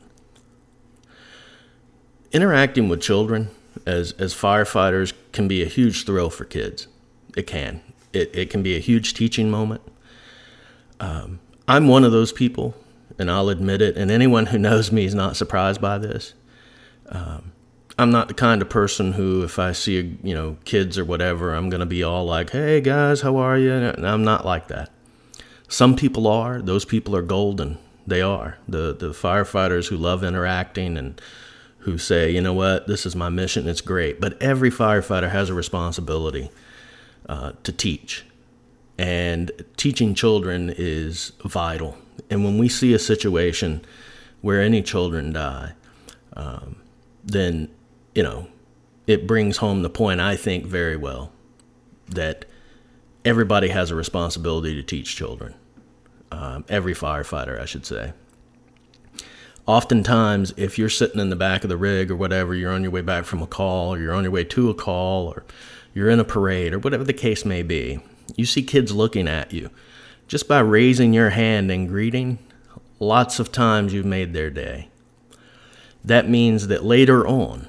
Interacting 2.32 2.88
with 2.88 3.00
children 3.00 3.50
as 3.86 4.12
as 4.12 4.34
firefighters 4.34 5.12
can 5.32 5.48
be 5.48 5.62
a 5.62 5.66
huge 5.66 6.04
thrill 6.04 6.30
for 6.30 6.44
kids. 6.44 6.88
It 7.36 7.46
can. 7.46 7.80
It 8.12 8.34
it 8.34 8.50
can 8.50 8.62
be 8.62 8.76
a 8.76 8.80
huge 8.80 9.14
teaching 9.14 9.50
moment. 9.50 9.82
Um, 11.00 11.40
I'm 11.68 11.88
one 11.88 12.04
of 12.04 12.12
those 12.12 12.32
people, 12.32 12.74
and 13.18 13.30
I'll 13.30 13.48
admit 13.48 13.82
it. 13.82 13.96
And 13.96 14.10
anyone 14.10 14.46
who 14.46 14.58
knows 14.66 14.90
me 14.90 15.04
is 15.04 15.14
not 15.14 15.36
surprised 15.36 15.80
by 15.80 15.98
this. 15.98 16.34
Um, 17.08 17.52
I'm 17.98 18.10
not 18.10 18.28
the 18.28 18.34
kind 18.34 18.60
of 18.60 18.68
person 18.68 19.12
who, 19.12 19.42
if 19.42 19.58
I 19.58 19.72
see 19.72 19.98
a, 19.98 20.02
you 20.26 20.34
know 20.34 20.56
kids 20.64 20.98
or 20.98 21.04
whatever, 21.04 21.54
I'm 21.54 21.70
gonna 21.70 21.86
be 21.86 22.02
all 22.02 22.26
like, 22.26 22.50
"Hey 22.50 22.80
guys, 22.80 23.20
how 23.22 23.36
are 23.36 23.58
you?" 23.58 23.72
And 23.72 24.06
I'm 24.06 24.24
not 24.24 24.44
like 24.44 24.68
that. 24.68 24.90
Some 25.68 25.96
people 25.96 26.26
are. 26.26 26.60
Those 26.62 26.84
people 26.84 27.16
are 27.16 27.22
golden. 27.22 27.78
They 28.06 28.22
are. 28.22 28.58
The 28.68 28.94
the 28.94 29.10
firefighters 29.10 29.88
who 29.88 29.96
love 29.96 30.22
interacting 30.22 30.96
and 30.96 31.20
who 31.86 31.98
say, 31.98 32.32
you 32.32 32.40
know 32.40 32.52
what, 32.52 32.88
this 32.88 33.06
is 33.06 33.14
my 33.14 33.28
mission. 33.28 33.68
It's 33.68 33.80
great. 33.80 34.20
But 34.20 34.42
every 34.42 34.72
firefighter 34.72 35.30
has 35.30 35.50
a 35.50 35.54
responsibility 35.54 36.50
uh, 37.28 37.52
to 37.62 37.70
teach. 37.72 38.24
And 38.98 39.52
teaching 39.76 40.12
children 40.12 40.74
is 40.76 41.30
vital. 41.44 41.96
And 42.28 42.44
when 42.44 42.58
we 42.58 42.68
see 42.68 42.92
a 42.92 42.98
situation 42.98 43.84
where 44.40 44.60
any 44.60 44.82
children 44.82 45.32
die, 45.32 45.74
um, 46.32 46.76
then, 47.22 47.68
you 48.16 48.24
know, 48.24 48.48
it 49.06 49.28
brings 49.28 49.58
home 49.58 49.82
the 49.82 49.90
point, 49.90 50.20
I 50.20 50.34
think, 50.34 50.66
very 50.66 50.96
well 50.96 51.30
that 52.08 52.46
everybody 53.26 53.68
has 53.68 53.90
a 53.90 53.96
responsibility 53.96 54.74
to 54.76 54.82
teach 54.84 55.16
children. 55.16 55.54
Um, 56.30 56.64
every 56.68 56.94
firefighter, 56.94 57.60
I 57.60 57.64
should 57.64 57.84
say. 57.84 58.12
Oftentimes, 59.66 60.54
if 60.56 60.78
you're 60.78 60.88
sitting 60.88 61.20
in 61.20 61.28
the 61.28 61.36
back 61.36 61.64
of 61.64 61.68
the 61.68 61.76
rig 61.76 62.10
or 62.10 62.16
whatever, 62.16 62.54
you're 62.54 62.72
on 62.72 62.82
your 62.82 62.92
way 62.92 63.00
back 63.00 63.24
from 63.24 63.42
a 63.42 63.46
call, 63.46 63.94
or 63.94 63.98
you're 63.98 64.14
on 64.14 64.22
your 64.22 64.30
way 64.30 64.44
to 64.44 64.70
a 64.70 64.74
call, 64.74 65.26
or 65.26 65.44
you're 65.92 66.08
in 66.08 66.20
a 66.20 66.24
parade, 66.24 66.72
or 66.72 66.78
whatever 66.78 67.02
the 67.02 67.12
case 67.12 67.44
may 67.44 67.62
be, 67.62 67.98
you 68.36 68.46
see 68.46 68.62
kids 68.62 68.92
looking 68.92 69.26
at 69.26 69.52
you. 69.52 69.70
Just 70.28 70.46
by 70.46 70.60
raising 70.60 71.12
your 71.12 71.30
hand 71.30 71.70
and 71.70 71.88
greeting, 71.88 72.38
lots 73.00 73.40
of 73.40 73.50
times 73.50 73.92
you've 73.92 74.06
made 74.06 74.32
their 74.32 74.50
day. 74.50 74.88
That 76.04 76.28
means 76.28 76.68
that 76.68 76.84
later 76.84 77.26
on, 77.26 77.66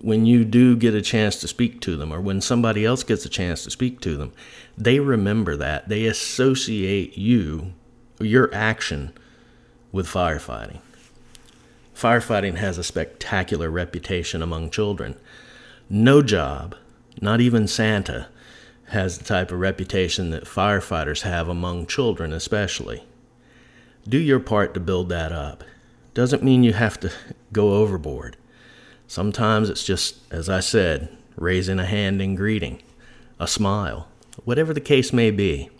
when 0.00 0.26
you 0.26 0.44
do 0.44 0.76
get 0.76 0.94
a 0.94 1.02
chance 1.02 1.36
to 1.40 1.48
speak 1.48 1.80
to 1.80 1.96
them, 1.96 2.12
or 2.12 2.20
when 2.20 2.40
somebody 2.40 2.84
else 2.84 3.02
gets 3.02 3.24
a 3.24 3.28
chance 3.28 3.64
to 3.64 3.70
speak 3.70 4.00
to 4.00 4.16
them, 4.16 4.32
they 4.76 5.00
remember 5.00 5.56
that. 5.56 5.88
They 5.88 6.06
associate 6.06 7.18
you, 7.18 7.72
your 8.20 8.52
action, 8.54 9.12
with 9.90 10.06
firefighting. 10.06 10.78
Firefighting 11.94 12.56
has 12.56 12.78
a 12.78 12.84
spectacular 12.84 13.70
reputation 13.70 14.40
among 14.40 14.70
children. 14.70 15.16
No 15.90 16.22
job, 16.22 16.76
not 17.20 17.40
even 17.40 17.66
Santa, 17.66 18.28
has 18.90 19.18
the 19.18 19.24
type 19.24 19.50
of 19.50 19.58
reputation 19.58 20.30
that 20.30 20.44
firefighters 20.44 21.22
have 21.22 21.48
among 21.48 21.86
children, 21.86 22.32
especially. 22.32 23.04
Do 24.08 24.16
your 24.16 24.40
part 24.40 24.72
to 24.74 24.80
build 24.80 25.08
that 25.08 25.32
up. 25.32 25.64
Doesn't 26.14 26.42
mean 26.42 26.64
you 26.64 26.72
have 26.72 26.98
to 27.00 27.12
go 27.52 27.74
overboard. 27.74 28.36
Sometimes 29.08 29.70
it's 29.70 29.84
just, 29.84 30.16
as 30.30 30.50
I 30.50 30.60
said, 30.60 31.08
raising 31.34 31.80
a 31.80 31.86
hand 31.86 32.20
in 32.20 32.34
greeting, 32.34 32.82
a 33.40 33.48
smile, 33.48 34.06
whatever 34.44 34.74
the 34.74 34.82
case 34.82 35.14
may 35.14 35.30
be. 35.30 35.70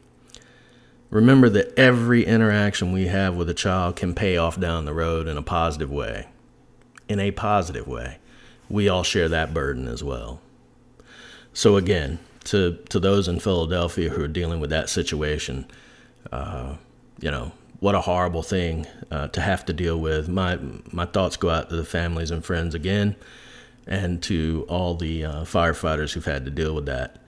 Remember 1.11 1.51
that 1.51 1.79
every 1.79 2.25
interaction 2.25 2.91
we 2.91 3.07
have 3.09 3.37
with 3.37 3.51
a 3.51 3.55
child 3.55 3.97
can 3.97 4.15
pay 4.15 4.39
off 4.39 4.59
down 4.59 4.87
the 4.87 4.95
road 4.95 5.29
in 5.29 5.37
a 5.37 5.43
positive 5.43 5.91
way. 5.91 6.29
In 7.07 7.21
a 7.21 7.31
positive 7.31 7.87
way. 7.87 8.17
We 8.71 8.89
all 8.89 9.03
share 9.03 9.29
that 9.29 9.53
burden 9.53 9.89
as 9.89 10.03
well. 10.03 10.41
So, 11.53 11.77
again, 11.77 12.19
to, 12.45 12.79
to 12.89 12.99
those 12.99 13.29
in 13.29 13.41
Philadelphia 13.41 14.09
who 14.09 14.25
are 14.25 14.29
dealing 14.29 14.59
with 14.59 14.71
that 14.71 14.89
situation, 14.89 15.67
uh, 16.33 16.77
you 17.21 17.31
know, 17.31 17.53
what 17.81 17.95
a 17.95 18.01
horrible 18.01 18.43
thing 18.43 18.87
uh, 19.11 19.29
to 19.29 19.41
have 19.41 19.65
to 19.67 19.73
deal 19.73 19.99
with. 19.99 20.29
My 20.29 20.59
my 20.91 21.07
thoughts 21.07 21.37
go 21.37 21.51
out 21.51 21.71
to 21.71 21.77
the 21.77 21.85
families 21.85 22.31
and 22.31 22.45
friends 22.45 22.75
again, 22.75 23.17
and 23.87 24.23
to 24.25 24.67
all 24.69 24.95
the 24.95 25.25
uh, 25.25 25.45
firefighters 25.45 26.13
who've 26.13 26.25
had 26.25 26.45
to 26.45 26.51
deal 26.51 26.75
with 26.75 26.87
that. 26.87 27.23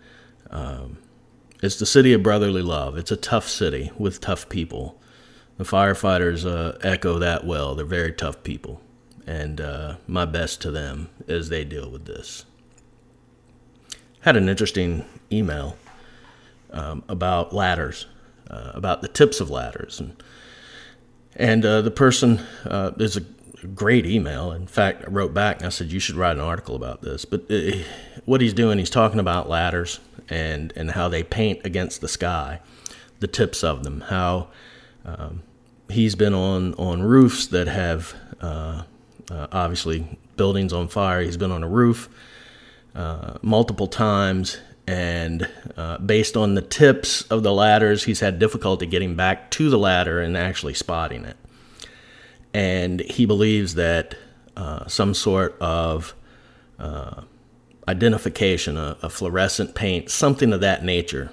Um, 0.50 0.98
it's 1.62 1.78
the 1.78 1.86
city 1.86 2.12
of 2.12 2.22
brotherly 2.22 2.62
love. 2.62 2.96
It's 2.96 3.12
a 3.12 3.16
tough 3.16 3.46
city 3.46 3.92
with 3.98 4.20
tough 4.20 4.48
people. 4.48 5.00
The 5.58 5.64
firefighters 5.64 6.46
uh, 6.46 6.78
echo 6.82 7.18
that 7.18 7.44
well. 7.44 7.74
They're 7.74 7.84
very 7.84 8.12
tough 8.12 8.42
people, 8.42 8.80
and 9.26 9.60
uh, 9.60 9.96
my 10.06 10.24
best 10.24 10.62
to 10.62 10.70
them 10.70 11.10
as 11.28 11.48
they 11.48 11.64
deal 11.64 11.90
with 11.90 12.06
this. 12.06 12.46
Had 14.20 14.36
an 14.36 14.48
interesting 14.48 15.04
email 15.30 15.76
um, 16.72 17.04
about 17.08 17.54
ladders, 17.54 18.06
uh, 18.50 18.72
about 18.74 19.02
the 19.02 19.08
tips 19.08 19.40
of 19.40 19.50
ladders, 19.50 20.00
and 20.00 20.22
and 21.36 21.64
uh, 21.64 21.82
the 21.82 21.90
person 21.90 22.40
uh, 22.64 22.92
is 22.98 23.16
a 23.16 23.20
great 23.74 24.06
email. 24.06 24.52
In 24.52 24.66
fact, 24.66 25.04
I 25.06 25.10
wrote 25.10 25.34
back 25.34 25.58
and 25.58 25.66
I 25.66 25.68
said, 25.70 25.92
You 25.92 26.00
should 26.00 26.16
write 26.16 26.36
an 26.36 26.42
article 26.42 26.74
about 26.74 27.02
this. 27.02 27.24
But 27.24 27.50
uh, 27.50 27.72
what 28.24 28.40
he's 28.40 28.54
doing, 28.54 28.78
he's 28.78 28.90
talking 28.90 29.20
about 29.20 29.48
ladders 29.48 30.00
and, 30.28 30.72
and 30.76 30.92
how 30.92 31.08
they 31.08 31.22
paint 31.22 31.60
against 31.64 32.00
the 32.00 32.08
sky, 32.08 32.60
the 33.20 33.26
tips 33.26 33.62
of 33.62 33.84
them, 33.84 34.02
how 34.02 34.48
um, 35.04 35.42
he's 35.88 36.14
been 36.14 36.34
on, 36.34 36.74
on 36.74 37.02
roofs 37.02 37.46
that 37.48 37.68
have 37.68 38.14
uh, 38.40 38.82
uh, 39.30 39.46
obviously 39.52 40.18
buildings 40.36 40.72
on 40.72 40.88
fire. 40.88 41.22
He's 41.22 41.36
been 41.36 41.52
on 41.52 41.62
a 41.62 41.68
roof 41.68 42.08
uh, 42.94 43.34
multiple 43.42 43.86
times 43.86 44.58
and 44.90 45.48
uh, 45.76 45.98
based 45.98 46.36
on 46.36 46.54
the 46.54 46.62
tips 46.62 47.22
of 47.22 47.44
the 47.44 47.52
ladders, 47.52 48.02
he's 48.02 48.18
had 48.18 48.40
difficulty 48.40 48.86
getting 48.86 49.14
back 49.14 49.48
to 49.52 49.70
the 49.70 49.78
ladder 49.78 50.20
and 50.20 50.36
actually 50.36 50.74
spotting 50.74 51.24
it. 51.24 51.36
And 52.52 52.98
he 52.98 53.24
believes 53.24 53.76
that 53.76 54.16
uh, 54.56 54.88
some 54.88 55.14
sort 55.14 55.56
of 55.60 56.12
uh, 56.80 57.22
identification, 57.86 58.76
a, 58.76 58.96
a, 59.00 59.08
fluorescent 59.08 59.76
paint, 59.76 60.10
something 60.10 60.52
of 60.52 60.60
that 60.60 60.84
nature, 60.84 61.30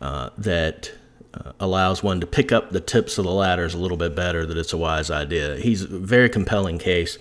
uh, 0.00 0.30
that 0.36 0.90
uh, 1.32 1.52
allows 1.60 2.02
one 2.02 2.20
to 2.20 2.26
pick 2.26 2.50
up 2.50 2.70
the 2.70 2.80
tips 2.80 3.18
of 3.18 3.24
the 3.24 3.30
ladders 3.30 3.72
a 3.72 3.78
little 3.78 3.96
bit 3.96 4.16
better, 4.16 4.44
that 4.44 4.56
it's 4.56 4.72
a 4.72 4.76
wise 4.76 5.12
idea. 5.12 5.58
He's 5.58 5.82
a 5.82 5.86
very 5.86 6.28
compelling 6.28 6.80
case, 6.80 7.18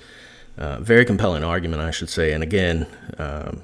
uh, 0.58 0.80
very 0.80 1.06
compelling 1.06 1.44
argument, 1.44 1.84
I 1.84 1.92
should 1.92 2.10
say. 2.10 2.34
And 2.34 2.42
again, 2.42 2.88
um, 3.20 3.62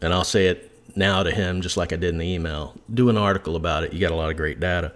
and 0.00 0.14
I'll 0.14 0.22
say 0.22 0.46
it 0.46 0.67
now 0.98 1.22
to 1.22 1.30
him, 1.30 1.62
just 1.62 1.76
like 1.76 1.92
I 1.92 1.96
did 1.96 2.10
in 2.10 2.18
the 2.18 2.26
email. 2.26 2.74
Do 2.92 3.08
an 3.08 3.16
article 3.16 3.56
about 3.56 3.84
it. 3.84 3.92
You 3.92 4.00
got 4.00 4.12
a 4.12 4.16
lot 4.16 4.30
of 4.30 4.36
great 4.36 4.60
data. 4.60 4.92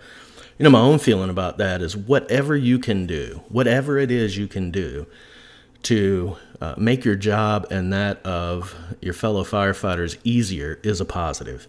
You 0.59 0.65
know, 0.65 0.71
my 0.71 0.81
own 0.81 0.99
feeling 0.99 1.31
about 1.31 1.59
that 1.59 1.81
is 1.81 1.97
whatever 1.97 2.55
you 2.55 2.79
can 2.79 3.07
do, 3.07 3.43
whatever 3.49 3.99
it 3.99 4.11
is 4.11 4.37
you 4.37 4.47
can 4.47 4.71
do 4.71 5.07
to 5.85 6.37
uh, 6.61 6.75
make 6.77 7.05
your 7.05 7.17
job 7.17 7.67
and 7.71 7.93
that 7.93 8.25
of 8.25 8.77
your 9.01 9.15
fellow 9.15 9.45
firefighters 9.45 10.19
easier 10.25 10.79
is 10.83 11.01
a 11.01 11.05
positive. 11.05 11.67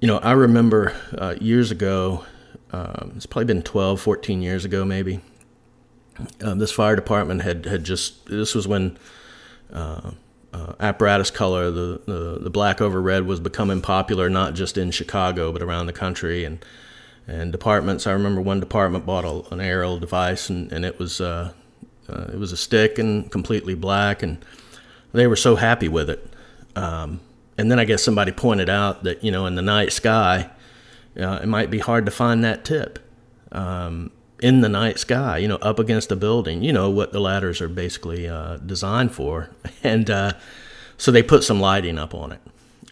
You 0.00 0.08
know, 0.08 0.18
I 0.18 0.32
remember 0.32 0.94
uh, 1.16 1.34
years 1.40 1.70
ago, 1.70 2.24
um, 2.70 3.12
it's 3.16 3.26
probably 3.26 3.46
been 3.46 3.62
12, 3.62 4.00
14 4.00 4.42
years 4.42 4.64
ago, 4.64 4.84
maybe. 4.84 5.20
Um, 6.40 6.58
this 6.58 6.72
fire 6.72 6.96
department 6.96 7.42
had, 7.42 7.66
had 7.66 7.84
just, 7.84 8.26
this 8.26 8.54
was 8.54 8.66
when 8.66 8.96
uh, 9.72 10.12
uh, 10.52 10.72
apparatus 10.80 11.30
color, 11.30 11.70
the, 11.70 12.00
the, 12.06 12.38
the 12.40 12.50
black 12.50 12.80
over 12.80 13.00
red, 13.00 13.26
was 13.26 13.40
becoming 13.40 13.80
popular 13.80 14.30
not 14.30 14.54
just 14.54 14.78
in 14.78 14.90
Chicago 14.90 15.52
but 15.52 15.62
around 15.62 15.86
the 15.86 15.92
country. 15.92 16.44
And 16.44 16.64
and 17.28 17.52
departments, 17.52 18.06
I 18.06 18.12
remember 18.12 18.40
one 18.40 18.58
department 18.58 19.04
bought 19.04 19.26
a, 19.26 19.52
an 19.52 19.60
aerial 19.60 19.98
device, 19.98 20.48
and, 20.48 20.72
and 20.72 20.82
it 20.82 20.98
was 20.98 21.20
uh, 21.20 21.52
uh, 22.08 22.30
it 22.32 22.38
was 22.38 22.52
a 22.52 22.56
stick 22.56 22.98
and 22.98 23.30
completely 23.30 23.74
black, 23.74 24.22
and 24.22 24.42
they 25.12 25.26
were 25.26 25.36
so 25.36 25.56
happy 25.56 25.88
with 25.88 26.08
it. 26.08 26.26
Um, 26.74 27.20
and 27.58 27.70
then 27.70 27.78
I 27.78 27.84
guess 27.84 28.02
somebody 28.02 28.32
pointed 28.32 28.70
out 28.70 29.04
that 29.04 29.22
you 29.22 29.30
know 29.30 29.44
in 29.44 29.56
the 29.56 29.62
night 29.62 29.92
sky, 29.92 30.50
uh, 31.20 31.40
it 31.42 31.46
might 31.46 31.70
be 31.70 31.80
hard 31.80 32.06
to 32.06 32.10
find 32.10 32.42
that 32.44 32.64
tip. 32.64 32.98
Um, 33.52 34.10
in 34.40 34.60
the 34.60 34.68
night 34.68 34.98
sky, 34.98 35.38
you 35.38 35.48
know, 35.48 35.56
up 35.56 35.78
against 35.78 36.12
a 36.12 36.16
building. 36.16 36.62
You 36.62 36.72
know 36.72 36.90
what 36.90 37.12
the 37.12 37.20
ladders 37.20 37.60
are 37.60 37.68
basically 37.68 38.28
uh, 38.28 38.58
designed 38.58 39.12
for, 39.12 39.50
and 39.82 40.08
uh, 40.10 40.32
so 40.96 41.10
they 41.10 41.22
put 41.22 41.44
some 41.44 41.60
lighting 41.60 41.98
up 41.98 42.14
on 42.14 42.32
it. 42.32 42.40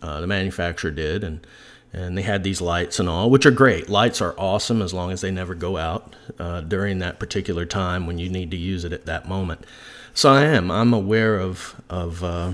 Uh, 0.03 0.21
the 0.21 0.27
manufacturer 0.27 0.91
did, 0.91 1.25
and 1.25 1.47
and 1.93 2.19
they 2.19 2.23
had 2.23 2.45
these 2.45 2.61
lights 2.61 2.99
and 3.01 3.09
all, 3.09 3.31
which 3.31 3.47
are 3.47 3.51
great. 3.51 3.89
Lights 3.89 4.21
are 4.21 4.35
awesome 4.37 4.83
as 4.83 4.93
long 4.93 5.11
as 5.13 5.23
they 5.23 5.31
never 5.31 5.55
go 5.55 5.77
out 5.79 6.15
uh, 6.39 6.61
during 6.61 6.99
that 6.99 7.19
particular 7.19 7.65
time 7.65 8.07
when 8.07 8.19
you 8.19 8.29
need 8.29 8.51
to 8.51 8.57
use 8.57 8.85
it 8.85 8.93
at 8.93 9.07
that 9.07 9.27
moment. 9.29 9.65
So 10.13 10.31
I 10.33 10.45
am. 10.45 10.71
I'm 10.71 10.93
aware 10.93 11.39
of 11.39 11.81
of 11.89 12.23
uh, 12.23 12.53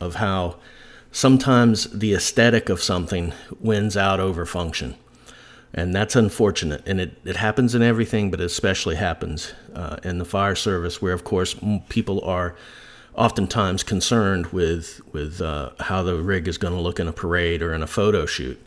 of 0.00 0.16
how 0.16 0.56
sometimes 1.10 1.84
the 1.90 2.14
aesthetic 2.14 2.68
of 2.68 2.82
something 2.82 3.32
wins 3.60 3.96
out 3.96 4.20
over 4.20 4.44
function 4.44 4.96
and 5.74 5.92
that's 5.92 6.14
unfortunate. 6.14 6.82
And 6.86 7.00
it, 7.00 7.18
it 7.24 7.36
happens 7.36 7.74
in 7.74 7.82
everything, 7.82 8.30
but 8.30 8.40
it 8.40 8.44
especially 8.44 8.94
happens 8.94 9.52
uh, 9.74 9.96
in 10.04 10.18
the 10.18 10.24
fire 10.24 10.54
service, 10.54 11.02
where 11.02 11.12
of 11.12 11.24
course 11.24 11.56
people 11.88 12.20
are 12.24 12.54
oftentimes 13.14 13.82
concerned 13.82 14.46
with 14.46 15.00
with 15.12 15.40
uh, 15.40 15.70
how 15.80 16.02
the 16.02 16.22
rig 16.22 16.48
is 16.48 16.58
going 16.58 16.74
to 16.74 16.80
look 16.80 17.00
in 17.00 17.08
a 17.08 17.12
parade 17.12 17.60
or 17.60 17.74
in 17.74 17.82
a 17.82 17.88
photo 17.88 18.24
shoot, 18.24 18.64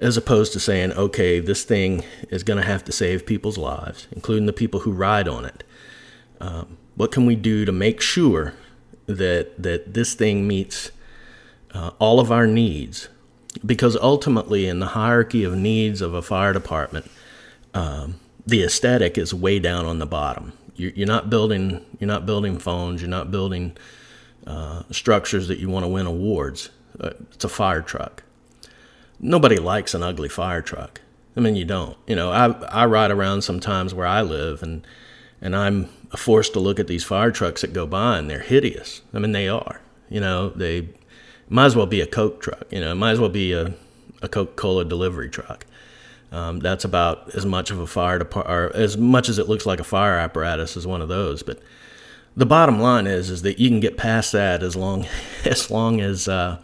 as 0.00 0.16
opposed 0.16 0.52
to 0.52 0.60
saying, 0.60 0.92
okay, 0.92 1.38
this 1.38 1.62
thing 1.64 2.04
is 2.28 2.42
going 2.42 2.60
to 2.60 2.66
have 2.66 2.84
to 2.84 2.92
save 2.92 3.24
people's 3.24 3.58
lives, 3.58 4.08
including 4.10 4.46
the 4.46 4.52
people 4.52 4.80
who 4.80 4.92
ride 4.92 5.28
on 5.28 5.44
it. 5.44 5.62
Um, 6.40 6.76
what 6.96 7.12
can 7.12 7.24
we 7.24 7.36
do 7.36 7.64
to 7.64 7.72
make 7.72 8.00
sure 8.00 8.54
that 9.06 9.62
that 9.62 9.94
this 9.94 10.14
thing 10.14 10.48
meets 10.48 10.90
uh, 11.72 11.92
all 12.00 12.18
of 12.18 12.32
our 12.32 12.48
needs 12.48 13.08
because 13.64 13.96
ultimately 13.96 14.66
in 14.66 14.80
the 14.80 14.86
hierarchy 14.86 15.44
of 15.44 15.56
needs 15.56 16.00
of 16.00 16.14
a 16.14 16.22
fire 16.22 16.52
department 16.52 17.10
um, 17.74 18.18
the 18.46 18.62
aesthetic 18.62 19.16
is 19.16 19.32
way 19.32 19.58
down 19.58 19.84
on 19.86 19.98
the 19.98 20.06
bottom 20.06 20.52
you're, 20.76 20.92
you're, 20.92 21.06
not 21.06 21.30
building 21.30 21.84
you're 21.98 22.08
not 22.08 22.26
building 22.26 22.58
phones 22.58 23.00
you're 23.00 23.10
not 23.10 23.30
building 23.30 23.76
uh, 24.46 24.82
structures 24.90 25.48
that 25.48 25.58
you 25.58 25.68
want 25.68 25.84
to 25.84 25.88
win 25.88 26.06
awards 26.06 26.70
uh, 27.00 27.10
it's 27.32 27.44
a 27.44 27.48
fire 27.48 27.82
truck 27.82 28.22
nobody 29.22 29.56
likes 29.56 29.94
an 29.94 30.02
ugly 30.02 30.28
fire 30.28 30.60
truck. 30.60 31.00
I 31.36 31.40
mean, 31.40 31.56
you 31.56 31.64
don't. 31.64 31.96
You 32.06 32.16
know, 32.16 32.30
I 32.30 32.50
I 32.66 32.84
ride 32.84 33.10
around 33.10 33.42
sometimes 33.42 33.94
where 33.94 34.06
I 34.06 34.20
live, 34.20 34.62
and 34.62 34.86
and 35.40 35.56
I'm 35.56 35.86
forced 36.16 36.52
to 36.52 36.60
look 36.60 36.78
at 36.78 36.88
these 36.88 37.04
fire 37.04 37.30
trucks 37.30 37.62
that 37.62 37.72
go 37.72 37.86
by, 37.86 38.18
and 38.18 38.28
they're 38.28 38.40
hideous. 38.40 39.00
I 39.14 39.18
mean, 39.20 39.32
they 39.32 39.48
are. 39.48 39.80
You 40.10 40.20
know, 40.20 40.50
they 40.50 40.88
might 41.48 41.66
as 41.66 41.76
well 41.76 41.86
be 41.86 42.00
a 42.00 42.06
Coke 42.06 42.40
truck. 42.40 42.64
You 42.70 42.80
know, 42.80 42.94
might 42.94 43.12
as 43.12 43.20
well 43.20 43.30
be 43.30 43.52
a 43.52 43.74
a 44.22 44.28
Coca 44.28 44.52
Cola 44.54 44.84
delivery 44.84 45.28
truck. 45.28 45.66
Um, 46.30 46.60
that's 46.60 46.84
about 46.84 47.34
as 47.34 47.44
much 47.44 47.70
of 47.70 47.78
a 47.78 47.86
fire 47.86 48.18
depart, 48.18 48.46
or 48.48 48.74
as 48.74 48.96
much 48.96 49.28
as 49.28 49.38
it 49.38 49.48
looks 49.48 49.66
like 49.66 49.80
a 49.80 49.84
fire 49.84 50.16
apparatus 50.16 50.76
as 50.76 50.86
one 50.86 51.02
of 51.02 51.08
those. 51.08 51.42
But 51.42 51.60
the 52.34 52.46
bottom 52.46 52.80
line 52.80 53.06
is, 53.06 53.28
is 53.28 53.42
that 53.42 53.58
you 53.58 53.68
can 53.68 53.80
get 53.80 53.98
past 53.98 54.32
that 54.32 54.62
as 54.62 54.74
long, 54.74 55.06
as 55.44 55.70
long 55.70 56.00
as, 56.00 56.28
uh, 56.28 56.62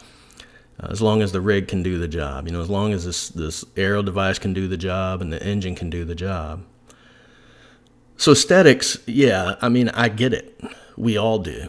as 0.78 1.02
long 1.02 1.20
as 1.20 1.32
the 1.32 1.42
rig 1.42 1.68
can 1.68 1.82
do 1.82 1.98
the 1.98 2.08
job. 2.08 2.46
You 2.46 2.52
know, 2.52 2.62
as 2.62 2.70
long 2.70 2.92
as 2.94 3.04
this 3.04 3.28
this 3.28 3.64
aerial 3.76 4.02
device 4.02 4.38
can 4.38 4.54
do 4.54 4.68
the 4.68 4.78
job 4.78 5.20
and 5.20 5.30
the 5.30 5.42
engine 5.42 5.74
can 5.74 5.90
do 5.90 6.04
the 6.04 6.14
job. 6.14 6.64
So 8.16 8.32
aesthetics, 8.32 8.98
yeah, 9.06 9.56
I 9.60 9.68
mean, 9.68 9.90
I 9.90 10.08
get 10.08 10.32
it. 10.32 10.60
We 10.96 11.16
all 11.16 11.38
do. 11.38 11.68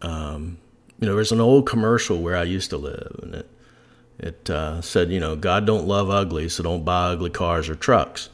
Um, 0.00 0.58
you 1.04 1.10
know, 1.10 1.16
there's 1.16 1.32
an 1.32 1.40
old 1.42 1.66
commercial 1.66 2.22
where 2.22 2.34
I 2.34 2.44
used 2.44 2.70
to 2.70 2.78
live, 2.78 3.20
and 3.22 3.34
it 3.34 3.50
it 4.18 4.48
uh, 4.48 4.80
said, 4.80 5.10
you 5.10 5.20
know, 5.20 5.36
God 5.36 5.66
don't 5.66 5.86
love 5.86 6.08
ugly, 6.08 6.48
so 6.48 6.62
don't 6.62 6.82
buy 6.82 7.08
ugly 7.08 7.28
cars 7.28 7.68
or 7.68 7.74
trucks. 7.74 8.30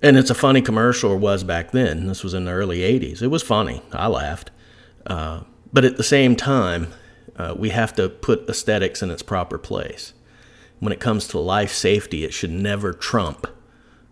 And 0.00 0.16
it's 0.16 0.30
a 0.30 0.36
funny 0.36 0.62
commercial, 0.62 1.10
or 1.10 1.16
was 1.16 1.42
back 1.42 1.72
then. 1.72 2.06
This 2.06 2.22
was 2.22 2.32
in 2.32 2.44
the 2.44 2.52
early 2.52 2.78
80s. 2.78 3.22
It 3.22 3.26
was 3.26 3.42
funny. 3.42 3.82
I 3.90 4.06
laughed. 4.06 4.52
Uh, 5.04 5.40
but 5.72 5.84
at 5.84 5.96
the 5.96 6.04
same 6.04 6.36
time, 6.36 6.92
uh, 7.34 7.56
we 7.58 7.70
have 7.70 7.92
to 7.96 8.08
put 8.08 8.48
aesthetics 8.48 9.02
in 9.02 9.10
its 9.10 9.24
proper 9.24 9.58
place. 9.58 10.12
When 10.78 10.92
it 10.92 11.00
comes 11.00 11.26
to 11.28 11.40
life 11.40 11.72
safety, 11.72 12.22
it 12.22 12.32
should 12.32 12.52
never 12.52 12.92
trump 12.92 13.48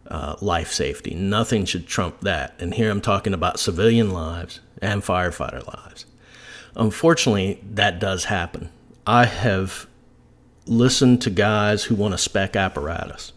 uh, 0.09 0.35
life 0.41 0.73
safety. 0.73 1.15
Nothing 1.15 1.65
should 1.65 1.87
trump 1.87 2.23
that. 2.23 2.57
And 2.59 2.75
here 2.75 2.91
I'm 2.91 3.01
talking 3.01 3.35
about 3.35 3.61
civilian 3.61 4.11
lives 4.11 4.59
and 4.83 5.05
firefighter 5.05 5.65
lives. 5.65 6.07
Unfortunately, 6.79 7.61
that 7.73 7.99
does 7.99 8.27
happen. 8.27 8.71
I 9.07 9.27
have 9.27 9.89
listened 10.67 11.21
to 11.23 11.31
guys 11.31 11.85
who 11.85 11.97
want 11.97 12.15
to 12.15 12.19
spec 12.19 12.55
apparatus. 12.55 13.33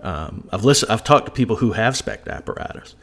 Um, 0.00 0.48
I've 0.52 0.64
listened. 0.64 0.90
I've 0.90 1.04
talked 1.04 1.26
to 1.26 1.32
people 1.32 1.56
who 1.56 1.72
have 1.72 1.96
spec 1.96 2.26
apparatus. 2.26 2.96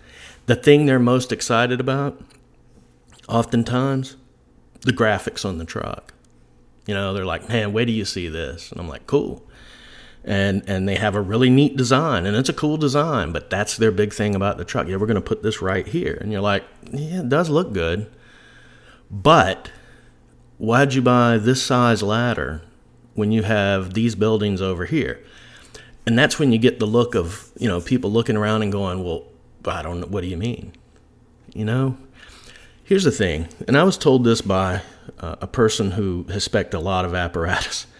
The 0.47 0.55
thing 0.55 0.85
they're 0.85 0.99
most 0.99 1.31
excited 1.31 1.79
about, 1.79 2.21
oftentimes, 3.29 4.17
the 4.81 4.91
graphics 4.91 5.45
on 5.45 5.59
the 5.59 5.65
truck. 5.65 6.13
You 6.85 6.93
know, 6.93 7.13
they're 7.13 7.25
like, 7.25 7.47
"Man, 7.47 7.71
wait 7.71 7.85
do 7.85 7.91
you 7.91 8.05
see 8.05 8.27
this?" 8.27 8.71
And 8.71 8.81
I'm 8.81 8.89
like, 8.89 9.07
"Cool." 9.07 9.47
And 10.25 10.63
and 10.67 10.89
they 10.89 10.95
have 10.95 11.15
a 11.15 11.21
really 11.21 11.49
neat 11.49 11.77
design, 11.77 12.25
and 12.25 12.35
it's 12.35 12.49
a 12.49 12.53
cool 12.53 12.77
design. 12.77 13.31
But 13.31 13.49
that's 13.49 13.77
their 13.77 13.91
big 13.91 14.11
thing 14.13 14.35
about 14.35 14.57
the 14.57 14.65
truck. 14.65 14.87
Yeah, 14.87 14.97
we're 14.97 15.07
going 15.07 15.15
to 15.15 15.21
put 15.21 15.43
this 15.43 15.61
right 15.61 15.87
here, 15.87 16.17
and 16.19 16.31
you're 16.31 16.41
like, 16.41 16.63
"Yeah, 16.91 17.21
it 17.21 17.29
does 17.29 17.49
look 17.49 17.71
good." 17.71 18.07
But 19.09 19.71
why'd 20.57 20.93
you 20.93 21.01
buy 21.01 21.37
this 21.37 21.61
size 21.61 22.03
ladder 22.03 22.61
when 23.17 23.31
you 23.31 23.41
have 23.43 23.95
these 23.95 24.13
buildings 24.13 24.61
over 24.61 24.85
here. 24.85 25.19
And 26.05 26.17
that's 26.17 26.37
when 26.37 26.51
you 26.51 26.59
get 26.59 26.79
the 26.79 26.85
look 26.85 27.15
of, 27.15 27.51
you 27.57 27.67
know, 27.67 27.81
people 27.81 28.11
looking 28.11 28.37
around 28.37 28.61
and 28.61 28.71
going, 28.71 29.03
well, 29.03 29.25
I 29.65 29.81
don't 29.81 29.99
know, 29.99 30.07
what 30.07 30.21
do 30.21 30.27
you 30.27 30.37
mean? 30.37 30.73
You 31.53 31.65
know? 31.65 31.97
Here's 32.83 33.03
the 33.03 33.11
thing, 33.11 33.49
and 33.67 33.75
I 33.75 33.83
was 33.83 33.97
told 33.97 34.23
this 34.23 34.39
by 34.39 34.81
uh, 35.19 35.35
a 35.41 35.47
person 35.47 35.91
who 35.91 36.25
has 36.29 36.45
spec 36.45 36.73
a 36.73 36.79
lot 36.79 37.03
of 37.05 37.13
apparatus. 37.13 37.85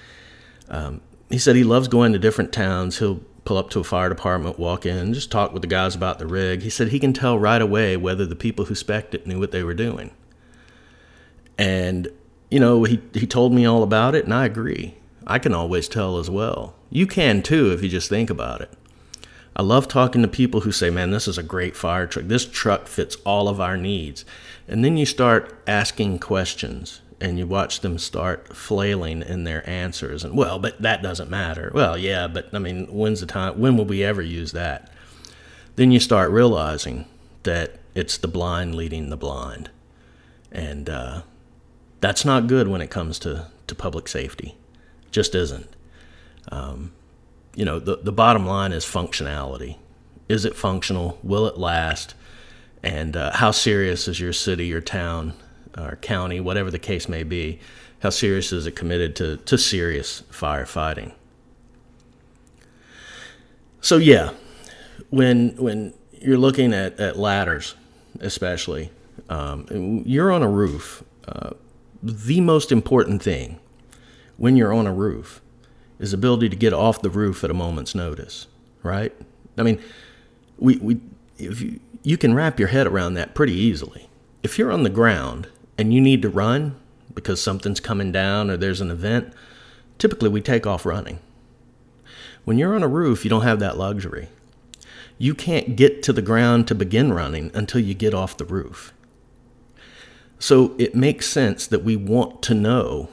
Um, 0.70 1.00
he 1.30 1.38
said 1.38 1.56
he 1.56 1.64
loves 1.64 1.88
going 1.88 2.12
to 2.12 2.20
different 2.20 2.52
towns. 2.52 3.00
He'll 3.00 3.22
pull 3.46 3.56
up 3.56 3.70
to 3.70 3.80
a 3.80 3.86
fire 3.86 4.10
department, 4.10 4.60
walk 4.60 4.86
in, 4.86 5.14
just 5.14 5.32
talk 5.32 5.54
with 5.54 5.62
the 5.62 5.68
guys 5.70 5.96
about 5.96 6.20
the 6.20 6.28
rig. 6.28 6.62
He 6.62 6.70
said 6.70 6.90
he 6.90 7.00
can 7.00 7.14
tell 7.14 7.40
right 7.40 7.62
away 7.62 7.96
whether 7.96 8.26
the 8.26 8.36
people 8.36 8.66
who 8.66 8.76
spec'd 8.76 9.16
it 9.16 9.26
knew 9.26 9.40
what 9.40 9.54
they 9.54 9.64
were 9.64 9.74
doing. 9.74 10.12
And, 11.58 12.08
you 12.50 12.60
know, 12.60 12.84
he, 12.84 13.02
he 13.14 13.26
told 13.26 13.54
me 13.54 13.66
all 13.66 13.84
about 13.84 14.16
it, 14.16 14.26
and 14.26 14.34
I 14.34 14.46
agree. 14.46 14.96
I 15.26 15.40
can 15.40 15.54
always 15.54 15.88
tell 15.88 16.18
as 16.18 16.30
well. 16.30 16.76
You 16.90 17.08
can 17.08 17.42
too 17.42 17.72
if 17.72 17.84
you 17.84 17.90
just 17.90 18.10
think 18.10 18.30
about 18.30 18.62
it. 18.62 18.72
I 19.56 19.64
love 19.64 19.88
talking 19.88 20.22
to 20.22 20.28
people 20.28 20.62
who 20.62 20.72
say, 20.72 20.90
man, 20.90 21.10
this 21.10 21.28
is 21.28 21.38
a 21.38 21.44
great 21.44 21.76
fire 21.76 22.06
truck. 22.06 22.28
This 22.28 22.46
truck 22.46 22.88
fits 22.88 23.18
all 23.26 23.50
of 23.50 23.60
our 23.60 23.76
needs. 23.76 24.24
And 24.68 24.86
then 24.86 24.98
you 24.98 25.06
start 25.06 25.60
asking 25.66 26.20
questions 26.20 27.02
and 27.20 27.40
you 27.40 27.48
watch 27.48 27.80
them 27.80 27.98
start 27.98 28.56
flailing 28.56 29.24
in 29.24 29.46
their 29.46 29.68
answers. 29.68 30.24
And, 30.24 30.38
well, 30.38 30.60
but 30.60 30.80
that 30.82 31.02
doesn't 31.02 31.32
matter. 31.32 31.72
Well, 31.74 31.98
yeah, 31.98 32.28
but 32.28 32.54
I 32.54 32.60
mean, 32.60 32.86
when's 32.86 33.20
the 33.20 33.26
time? 33.26 33.60
When 33.60 33.76
will 33.76 33.86
we 33.86 34.04
ever 34.04 34.22
use 34.22 34.52
that? 34.52 34.92
Then 35.76 35.92
you 35.92 36.00
start 36.00 36.30
realizing 36.30 37.06
that 37.42 37.80
it's 37.96 38.18
the 38.18 38.28
blind 38.28 38.76
leading 38.76 39.10
the 39.10 39.18
blind. 39.18 39.72
And 40.52 40.88
uh, 40.88 41.22
that's 42.00 42.26
not 42.26 42.48
good 42.48 42.68
when 42.68 42.82
it 42.82 42.90
comes 42.90 43.20
to, 43.20 43.48
to 43.68 43.76
public 43.76 44.08
safety 44.08 44.56
just 45.12 45.36
isn't. 45.36 45.76
Um, 46.52 46.92
you 47.56 47.66
know, 47.66 47.80
the, 47.80 47.98
the 47.98 48.12
bottom 48.12 48.46
line 48.46 48.72
is 48.72 48.86
functionality. 48.86 49.78
Is 50.30 50.46
it 50.46 50.56
functional? 50.56 51.18
Will 51.24 51.48
it 51.48 51.58
last? 51.58 52.14
And 52.84 53.18
uh, 53.18 53.32
how 53.34 53.52
serious 53.52 54.08
is 54.08 54.20
your 54.20 54.34
city 54.34 54.68
your 54.68 54.82
town 54.82 55.34
or 55.78 55.96
county, 55.98 56.40
whatever 56.40 56.70
the 56.70 56.80
case 56.80 57.10
may 57.10 57.24
be, 57.24 57.60
how 58.00 58.10
serious 58.10 58.52
is 58.52 58.68
it 58.68 58.76
committed 58.76 59.16
to, 59.16 59.38
to 59.38 59.58
serious 59.58 60.24
firefighting? 60.32 61.14
So, 63.82 63.98
yeah, 63.98 64.32
when, 65.10 65.56
when 65.56 65.94
you're 66.12 66.38
looking 66.38 66.74
at, 66.74 67.00
at 67.00 67.18
ladders, 67.18 67.76
especially, 68.20 68.92
um, 69.30 70.04
you're 70.06 70.32
on 70.32 70.44
a 70.44 70.50
roof. 70.50 71.04
Uh, 71.28 71.52
the 72.02 72.42
most 72.42 72.72
important 72.72 73.24
thing 73.24 73.60
when 74.38 74.56
you're 74.56 74.74
on 74.74 74.88
a 74.88 74.94
roof 74.94 75.42
is 76.00 76.14
ability 76.14 76.50
to 76.50 76.56
get 76.56 76.74
off 76.74 77.02
the 77.02 77.10
roof 77.10 77.44
at 77.44 77.50
a 77.50 77.56
moment's 77.56 77.96
notice, 77.96 78.48
right? 78.84 79.14
I 79.58 79.64
mean, 79.64 79.82
we, 80.60 80.78
we 80.78 81.00
if 81.38 81.62
you, 81.62 81.80
you 82.04 82.18
can 82.18 82.34
wrap 82.34 82.60
your 82.60 82.70
head 82.70 82.88
around 82.88 83.16
that 83.16 83.34
pretty 83.34 83.54
easily. 83.54 84.10
If 84.44 84.58
you're 84.58 84.72
on 84.72 84.84
the 84.84 84.90
ground 84.90 85.48
and 85.78 85.94
you 85.94 86.02
need 86.02 86.22
to 86.22 86.30
run 86.30 86.76
because 87.14 87.42
something's 87.42 87.80
coming 87.80 88.12
down 88.12 88.52
or 88.52 88.58
there's 88.58 88.82
an 88.82 88.92
event, 88.92 89.34
typically 89.98 90.30
we 90.30 90.42
take 90.42 90.68
off 90.68 90.86
running. 90.86 91.20
When 92.46 92.58
you're 92.58 92.76
on 92.76 92.84
a 92.84 92.88
roof, 92.88 93.26
you 93.26 93.30
don't 93.30 93.42
have 93.42 93.60
that 93.60 93.78
luxury. 93.78 94.30
You 95.18 95.34
can't 95.34 95.76
get 95.76 96.04
to 96.04 96.14
the 96.14 96.22
ground 96.22 96.68
to 96.68 96.76
begin 96.76 97.12
running 97.12 97.52
until 97.54 97.82
you 97.82 97.94
get 97.94 98.14
off 98.14 98.38
the 98.38 98.46
roof. 98.46 98.94
So 100.40 100.76
it 100.78 100.96
makes 100.96 101.28
sense 101.28 101.68
that 101.68 101.84
we 101.84 101.96
want 101.96 102.42
to 102.44 102.54
know 102.54 103.10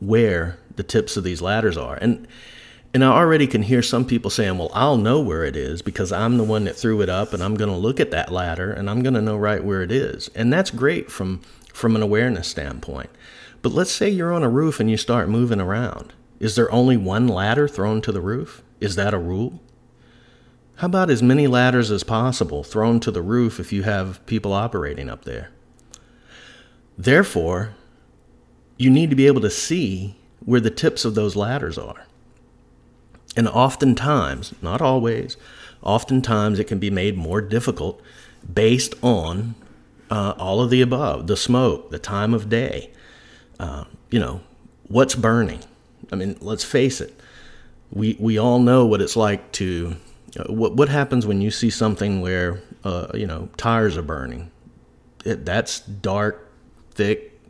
where 0.00 0.58
the 0.76 0.82
tips 0.82 1.16
of 1.16 1.24
these 1.24 1.42
ladders 1.42 1.76
are. 1.76 1.96
And 1.96 2.26
and 2.92 3.02
I 3.04 3.08
already 3.08 3.48
can 3.48 3.62
hear 3.62 3.82
some 3.82 4.04
people 4.04 4.30
saying, 4.30 4.56
"Well, 4.56 4.70
I'll 4.72 4.96
know 4.96 5.20
where 5.20 5.42
it 5.44 5.56
is 5.56 5.82
because 5.82 6.12
I'm 6.12 6.36
the 6.36 6.44
one 6.44 6.64
that 6.64 6.76
threw 6.76 7.00
it 7.00 7.08
up 7.08 7.32
and 7.32 7.42
I'm 7.42 7.56
going 7.56 7.70
to 7.70 7.76
look 7.76 7.98
at 7.98 8.12
that 8.12 8.30
ladder 8.30 8.70
and 8.70 8.88
I'm 8.88 9.02
going 9.02 9.14
to 9.14 9.22
know 9.22 9.36
right 9.36 9.64
where 9.64 9.82
it 9.82 9.90
is." 9.90 10.30
And 10.34 10.52
that's 10.52 10.70
great 10.70 11.10
from 11.10 11.40
from 11.72 11.96
an 11.96 12.02
awareness 12.02 12.46
standpoint. 12.46 13.10
But 13.62 13.72
let's 13.72 13.90
say 13.90 14.08
you're 14.08 14.32
on 14.32 14.44
a 14.44 14.48
roof 14.48 14.78
and 14.78 14.90
you 14.90 14.96
start 14.96 15.28
moving 15.28 15.60
around. 15.60 16.12
Is 16.38 16.54
there 16.54 16.70
only 16.70 16.96
one 16.96 17.26
ladder 17.26 17.66
thrown 17.66 18.00
to 18.02 18.12
the 18.12 18.20
roof? 18.20 18.62
Is 18.80 18.94
that 18.96 19.14
a 19.14 19.18
rule? 19.18 19.60
How 20.76 20.86
about 20.86 21.10
as 21.10 21.22
many 21.22 21.46
ladders 21.46 21.90
as 21.90 22.04
possible 22.04 22.62
thrown 22.62 23.00
to 23.00 23.10
the 23.10 23.22
roof 23.22 23.58
if 23.58 23.72
you 23.72 23.84
have 23.84 24.24
people 24.26 24.52
operating 24.52 25.08
up 25.08 25.24
there? 25.24 25.50
Therefore, 26.96 27.74
you 28.76 28.90
need 28.90 29.10
to 29.10 29.16
be 29.16 29.26
able 29.26 29.40
to 29.40 29.50
see 29.50 30.16
where 30.44 30.60
the 30.60 30.70
tips 30.70 31.04
of 31.04 31.14
those 31.14 31.36
ladders 31.36 31.78
are. 31.78 32.06
And 33.36 33.48
oftentimes, 33.48 34.54
not 34.62 34.80
always, 34.80 35.36
oftentimes 35.82 36.58
it 36.58 36.64
can 36.64 36.78
be 36.78 36.90
made 36.90 37.16
more 37.16 37.40
difficult 37.40 38.00
based 38.52 38.94
on 39.02 39.54
uh, 40.10 40.34
all 40.38 40.60
of 40.60 40.70
the 40.70 40.80
above 40.80 41.26
the 41.26 41.36
smoke, 41.36 41.90
the 41.90 41.98
time 41.98 42.34
of 42.34 42.48
day, 42.48 42.90
uh, 43.58 43.84
you 44.10 44.20
know, 44.20 44.40
what's 44.88 45.14
burning. 45.14 45.60
I 46.12 46.16
mean, 46.16 46.36
let's 46.40 46.64
face 46.64 47.00
it, 47.00 47.18
we, 47.90 48.16
we 48.20 48.38
all 48.38 48.58
know 48.58 48.86
what 48.86 49.00
it's 49.00 49.16
like 49.16 49.50
to. 49.52 49.96
Uh, 50.38 50.52
what, 50.52 50.74
what 50.74 50.88
happens 50.88 51.26
when 51.26 51.40
you 51.40 51.50
see 51.50 51.70
something 51.70 52.20
where, 52.20 52.60
uh, 52.84 53.08
you 53.14 53.26
know, 53.26 53.48
tires 53.56 53.96
are 53.96 54.02
burning? 54.02 54.50
It, 55.24 55.44
that's 55.44 55.80
dark, 55.80 56.43
thick, 56.94 57.40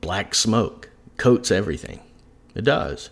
black 0.00 0.34
smoke 0.34 0.90
coats 1.16 1.50
everything. 1.50 2.00
It 2.54 2.62
does. 2.64 3.10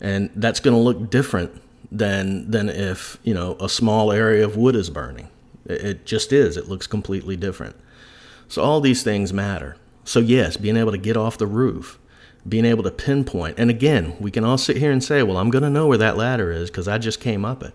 And 0.00 0.30
that's 0.34 0.60
going 0.60 0.76
to 0.76 0.82
look 0.82 1.10
different 1.10 1.62
than 1.90 2.50
than 2.50 2.68
if, 2.68 3.18
you 3.22 3.32
know, 3.32 3.56
a 3.60 3.68
small 3.68 4.12
area 4.12 4.44
of 4.44 4.56
wood 4.56 4.76
is 4.76 4.90
burning. 4.90 5.28
It, 5.64 6.06
just 6.06 6.32
is. 6.32 6.56
It 6.56 6.68
looks 6.68 6.86
completely 6.86 7.36
different. 7.36 7.76
So 8.48 8.62
all 8.62 8.80
these 8.80 9.02
things 9.02 9.32
matter. 9.32 9.76
So 10.04 10.20
yes, 10.20 10.56
being 10.56 10.76
able 10.76 10.92
to 10.92 10.98
get 10.98 11.16
off 11.16 11.38
the 11.38 11.46
roof, 11.46 11.98
being 12.48 12.64
able 12.64 12.84
to 12.84 12.90
pinpoint. 12.92 13.58
And 13.58 13.70
again, 13.70 14.16
we 14.20 14.30
can 14.30 14.44
all 14.44 14.58
sit 14.58 14.76
here 14.76 14.92
and 14.92 15.02
say, 15.02 15.24
well, 15.24 15.38
I'm 15.38 15.50
going 15.50 15.64
to 15.64 15.70
know 15.70 15.88
where 15.88 15.98
that 15.98 16.16
ladder 16.16 16.52
is 16.52 16.70
because 16.70 16.86
I 16.86 16.98
just 16.98 17.20
came 17.20 17.44
up 17.44 17.62
it. 17.62 17.72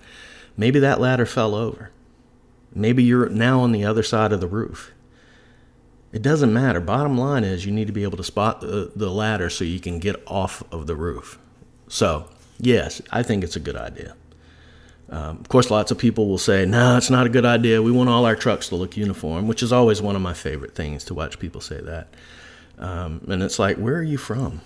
Maybe 0.56 0.80
that 0.80 1.02
ladder 1.02 1.26
fell 1.26 1.56
over. 1.56 1.92
Maybe 2.74 3.04
you're 3.04 3.28
now 3.28 3.60
on 3.60 3.74
the 3.74 3.84
other 3.84 4.04
side 4.04 4.32
of 4.32 4.40
the 4.40 4.48
roof. 4.48 4.94
It 6.12 6.22
doesn't 6.22 6.52
matter. 6.52 6.82
Bottom 6.82 7.18
line 7.18 7.44
is 7.44 7.66
you 7.66 7.72
need 7.72 7.88
to 7.88 7.94
be 7.94 8.04
able 8.04 8.18
to 8.18 8.24
spot 8.24 8.62
the, 8.62 8.92
the 8.96 9.10
ladder 9.10 9.50
so 9.50 9.64
you 9.64 9.80
can 9.80 10.00
get 10.00 10.22
off 10.28 10.64
of 10.72 10.88
the 10.88 10.96
roof. 10.96 11.40
So, 11.88 12.28
yes, 12.60 13.02
I 13.12 13.24
think 13.24 13.44
it's 13.44 13.56
a 13.56 13.62
good 13.62 13.78
idea. 13.78 14.16
Um, 15.10 15.40
of 15.40 15.50
course, 15.50 15.70
lots 15.70 15.92
of 15.92 15.98
people 15.98 16.28
will 16.28 16.38
say, 16.38 16.66
no, 16.66 16.96
it's 16.98 17.10
not 17.10 17.26
a 17.26 17.30
good 17.30 17.46
idea. 17.46 17.82
We 17.82 17.92
want 17.92 18.10
all 18.10 18.26
our 18.26 18.36
trucks 18.36 18.70
to 18.70 18.76
look 18.76 18.96
uniform, 18.96 19.48
which 19.48 19.62
is 19.62 19.74
always 19.74 20.02
one 20.02 20.16
of 20.16 20.22
my 20.22 20.34
favorite 20.34 20.74
things 20.74 21.04
to 21.06 21.14
watch 21.14 21.38
people 21.40 21.60
say 21.60 21.82
that. 21.82 22.14
Um, 22.80 23.22
and 23.28 23.44
it's 23.44 23.60
like, 23.60 23.78
where 23.78 23.96
are 23.96 24.04
you 24.04 24.18
from? 24.18 24.62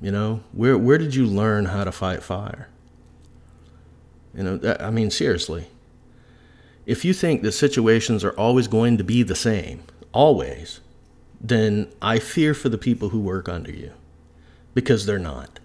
You 0.00 0.10
know, 0.10 0.40
where, 0.52 0.78
where 0.78 0.96
did 0.96 1.14
you 1.14 1.26
learn 1.26 1.66
how 1.66 1.84
to 1.84 1.92
fight 1.92 2.22
fire? 2.22 2.68
You 4.34 4.42
know, 4.42 4.76
I 4.80 4.90
mean, 4.90 5.10
seriously. 5.10 5.66
If 6.86 7.04
you 7.04 7.12
think 7.12 7.42
that 7.42 7.52
situations 7.52 8.24
are 8.24 8.32
always 8.32 8.68
going 8.68 8.96
to 8.96 9.04
be 9.04 9.22
the 9.22 9.34
same, 9.34 9.82
always, 10.12 10.80
then 11.40 11.90
I 12.02 12.18
fear 12.18 12.52
for 12.52 12.68
the 12.68 12.78
people 12.78 13.08
who 13.08 13.20
work 13.20 13.48
under 13.48 13.72
you 13.72 13.92
because 14.74 15.06
they're 15.06 15.18
not. 15.18 15.58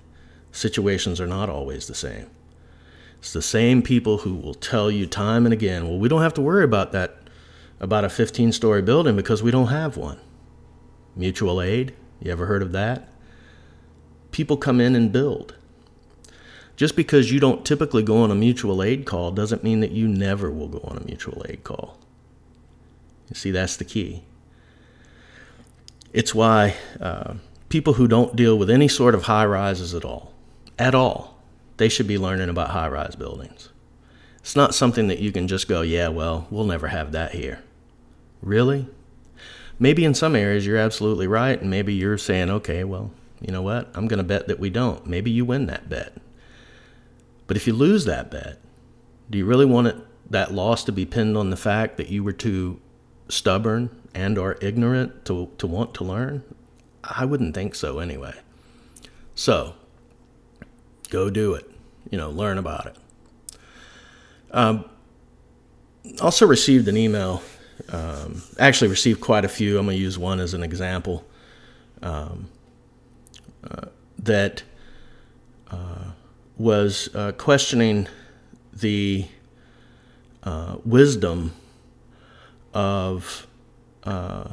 Situations 0.52 1.20
are 1.20 1.28
not 1.28 1.50
always 1.50 1.88
the 1.88 1.96
same. 1.96 2.30
It's 3.20 3.34
the 3.34 3.42
same 3.42 3.82
people 3.82 4.20
who 4.20 4.36
will 4.36 4.54
tell 4.54 4.90
you 4.90 5.06
time 5.06 5.46
and 5.46 5.54
again, 5.54 5.88
well, 5.88 6.00
we 6.00 6.08
don't 6.08 6.22
have 6.22 6.34
to 6.36 6.42
worry 6.42 6.64
about 6.64 6.92
that, 6.94 7.18
about 7.80 8.06
a 8.06 8.10
15 8.10 8.54
story 8.54 8.82
building 8.82 9.16
because 9.16 9.44
we 9.44 9.52
don't 9.52 9.68
have 9.68 9.98
one. 9.98 10.20
Mutual 11.16 11.62
aid, 11.62 11.94
you 12.22 12.32
ever 12.32 12.46
heard 12.46 12.62
of 12.62 12.72
that? 12.72 13.10
People 14.32 14.58
come 14.58 14.80
in 14.80 14.96
and 14.96 15.12
build. 15.12 15.56
Just 16.76 16.96
because 16.96 17.32
you 17.32 17.40
don't 17.40 17.66
typically 17.66 18.04
go 18.04 18.18
on 18.18 18.32
a 18.32 18.36
mutual 18.36 18.84
aid 18.84 19.06
call 19.06 19.32
doesn't 19.32 19.64
mean 19.64 19.80
that 19.80 19.92
you 19.92 20.08
never 20.08 20.52
will 20.52 20.68
go 20.68 20.80
on 20.84 20.98
a 20.98 21.06
mutual 21.06 21.46
aid 21.48 21.64
call. 21.64 21.98
You 23.30 23.36
see, 23.36 23.52
that's 23.52 23.78
the 23.78 23.86
key. 23.86 24.24
It's 26.16 26.34
why 26.34 26.76
uh, 27.02 27.34
people 27.68 27.96
who 27.96 28.08
don't 28.08 28.38
deal 28.38 28.58
with 28.58 28.70
any 28.70 28.88
sort 28.88 29.16
of 29.16 29.24
high 29.24 29.46
rises 29.46 29.94
at 29.94 30.06
all, 30.06 30.32
at 30.80 30.96
all, 30.96 31.42
they 31.76 31.90
should 31.90 32.08
be 32.08 32.18
learning 32.18 32.48
about 32.48 32.70
high 32.70 32.88
rise 32.88 33.18
buildings. 33.18 33.68
It's 34.38 34.56
not 34.56 34.74
something 34.74 35.10
that 35.10 35.20
you 35.20 35.34
can 35.34 35.50
just 35.50 35.68
go, 35.68 35.82
yeah, 35.82 36.08
well, 36.08 36.48
we'll 36.50 36.64
never 36.64 36.88
have 36.88 37.12
that 37.12 37.34
here. 37.34 37.62
Really? 38.42 38.88
Maybe 39.78 40.06
in 40.06 40.14
some 40.14 40.38
areas 40.38 40.66
you're 40.66 40.78
absolutely 40.78 41.28
right, 41.28 41.60
and 41.60 41.70
maybe 41.70 41.94
you're 41.94 42.18
saying, 42.18 42.50
okay, 42.50 42.86
well, 42.86 43.12
you 43.42 43.52
know 43.52 43.62
what? 43.62 43.92
I'm 43.94 44.08
going 44.08 44.20
to 44.20 44.24
bet 44.24 44.48
that 44.48 44.58
we 44.58 44.70
don't. 44.70 45.06
Maybe 45.06 45.32
you 45.32 45.44
win 45.44 45.66
that 45.66 45.90
bet. 45.90 46.14
But 47.46 47.58
if 47.58 47.68
you 47.68 47.74
lose 47.74 48.06
that 48.06 48.32
bet, 48.32 48.62
do 49.30 49.38
you 49.38 49.46
really 49.46 49.66
want 49.66 49.88
it, 49.88 49.98
that 50.30 50.54
loss 50.54 50.86
to 50.86 50.94
be 50.94 51.06
pinned 51.06 51.36
on 51.36 51.50
the 51.50 51.58
fact 51.58 51.98
that 51.98 52.08
you 52.08 52.24
were 52.24 52.32
too 52.32 52.80
stubborn 53.28 53.90
and 54.16 54.38
or 54.38 54.58
ignorant 54.62 55.26
to, 55.26 55.52
to 55.60 55.68
want 55.68 55.94
to 55.96 56.04
learn? 56.04 56.44
I 57.04 57.26
wouldn't 57.26 57.54
think 57.54 57.76
so 57.76 58.00
anyway. 58.00 58.34
So, 59.36 59.76
go 61.10 61.30
do 61.30 61.54
it. 61.54 61.70
You 62.10 62.18
know, 62.18 62.32
learn 62.32 62.58
about 62.58 62.88
it. 62.88 62.96
Um, 64.52 64.86
also 66.22 66.48
received 66.48 66.88
an 66.88 66.98
email. 66.98 67.44
Um, 67.90 68.42
actually, 68.58 68.90
received 68.90 69.22
quite 69.22 69.44
a 69.44 69.50
few. 69.50 69.78
I'm 69.78 69.86
going 69.86 69.98
to 69.98 70.02
use 70.02 70.18
one 70.18 70.40
as 70.40 70.54
an 70.54 70.64
example. 70.64 71.26
Um, 72.02 72.48
uh, 73.70 73.88
that 74.20 74.64
uh, 75.70 76.12
was 76.58 77.10
uh, 77.14 77.34
questioning 77.34 78.08
the 78.72 79.26
uh, 80.44 80.78
wisdom 80.86 81.54
of 82.74 83.48
uh, 84.06 84.50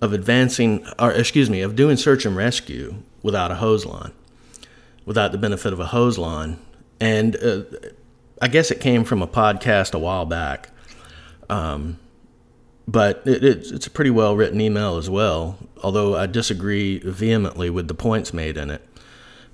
of 0.00 0.12
advancing, 0.12 0.86
or 0.98 1.12
excuse 1.12 1.50
me, 1.50 1.60
of 1.60 1.76
doing 1.76 1.96
search 1.96 2.24
and 2.24 2.36
rescue 2.36 2.96
without 3.22 3.50
a 3.50 3.56
hose 3.56 3.84
line, 3.84 4.12
without 5.04 5.32
the 5.32 5.38
benefit 5.38 5.72
of 5.72 5.80
a 5.80 5.86
hose 5.86 6.18
line, 6.18 6.58
and 7.00 7.36
uh, 7.36 7.62
I 8.40 8.48
guess 8.48 8.70
it 8.70 8.80
came 8.80 9.04
from 9.04 9.22
a 9.22 9.26
podcast 9.26 9.94
a 9.94 9.98
while 9.98 10.26
back. 10.26 10.70
Um, 11.50 11.98
but 12.86 13.22
it, 13.26 13.44
it's, 13.44 13.70
it's 13.70 13.86
a 13.86 13.90
pretty 13.90 14.10
well 14.10 14.36
written 14.36 14.60
email 14.60 14.96
as 14.96 15.10
well, 15.10 15.58
although 15.82 16.16
I 16.16 16.26
disagree 16.26 16.98
vehemently 16.98 17.70
with 17.70 17.88
the 17.88 17.94
points 17.94 18.32
made 18.32 18.56
in 18.56 18.70
it. 18.70 18.84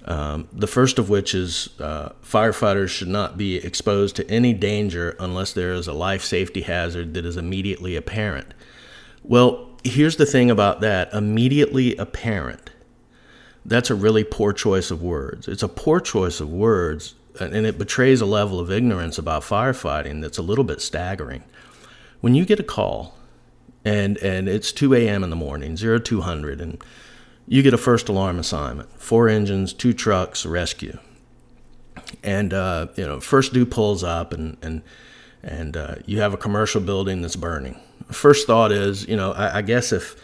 Um, 0.04 0.48
the 0.52 0.66
first 0.66 0.98
of 0.98 1.08
which 1.08 1.34
is 1.34 1.70
uh, 1.80 2.10
firefighters 2.22 2.90
should 2.90 3.08
not 3.08 3.38
be 3.38 3.56
exposed 3.56 4.16
to 4.16 4.30
any 4.30 4.52
danger 4.52 5.16
unless 5.18 5.52
there 5.52 5.72
is 5.72 5.88
a 5.88 5.94
life 5.94 6.22
safety 6.22 6.60
hazard 6.60 7.14
that 7.14 7.24
is 7.24 7.36
immediately 7.38 7.96
apparent. 7.96 8.52
Well, 9.24 9.70
here's 9.82 10.16
the 10.16 10.26
thing 10.26 10.50
about 10.50 10.82
that 10.82 11.12
immediately 11.14 11.96
apparent. 11.96 12.70
That's 13.64 13.88
a 13.88 13.94
really 13.94 14.22
poor 14.22 14.52
choice 14.52 14.90
of 14.90 15.02
words. 15.02 15.48
It's 15.48 15.62
a 15.62 15.68
poor 15.68 15.98
choice 15.98 16.40
of 16.40 16.50
words, 16.50 17.14
and 17.40 17.66
it 17.66 17.78
betrays 17.78 18.20
a 18.20 18.26
level 18.26 18.60
of 18.60 18.70
ignorance 18.70 19.16
about 19.16 19.42
firefighting 19.42 20.20
that's 20.20 20.36
a 20.36 20.42
little 20.42 20.64
bit 20.64 20.82
staggering. 20.82 21.42
When 22.20 22.34
you 22.34 22.44
get 22.44 22.60
a 22.60 22.64
call, 22.64 23.16
and, 23.82 24.18
and 24.18 24.46
it's 24.46 24.72
2 24.72 24.94
a.m. 24.94 25.24
in 25.24 25.30
the 25.30 25.36
morning, 25.36 25.76
0200, 25.76 26.60
and 26.60 26.82
you 27.48 27.62
get 27.62 27.74
a 27.74 27.78
first 27.78 28.08
alarm 28.08 28.38
assignment 28.38 28.90
four 29.00 29.28
engines, 29.28 29.72
two 29.72 29.94
trucks, 29.94 30.44
rescue. 30.44 30.98
And, 32.22 32.52
uh, 32.52 32.88
you 32.96 33.06
know, 33.06 33.20
first 33.20 33.54
due 33.54 33.66
pulls 33.66 34.04
up 34.04 34.34
and, 34.34 34.58
and, 34.62 34.82
and 35.42 35.76
uh, 35.76 35.94
you 36.04 36.20
have 36.20 36.34
a 36.34 36.38
commercial 36.38 36.80
building 36.82 37.22
that's 37.22 37.36
burning. 37.36 37.80
First 38.10 38.46
thought 38.46 38.72
is, 38.72 39.06
you 39.08 39.16
know, 39.16 39.32
I, 39.32 39.58
I 39.58 39.62
guess 39.62 39.92
if, 39.92 40.16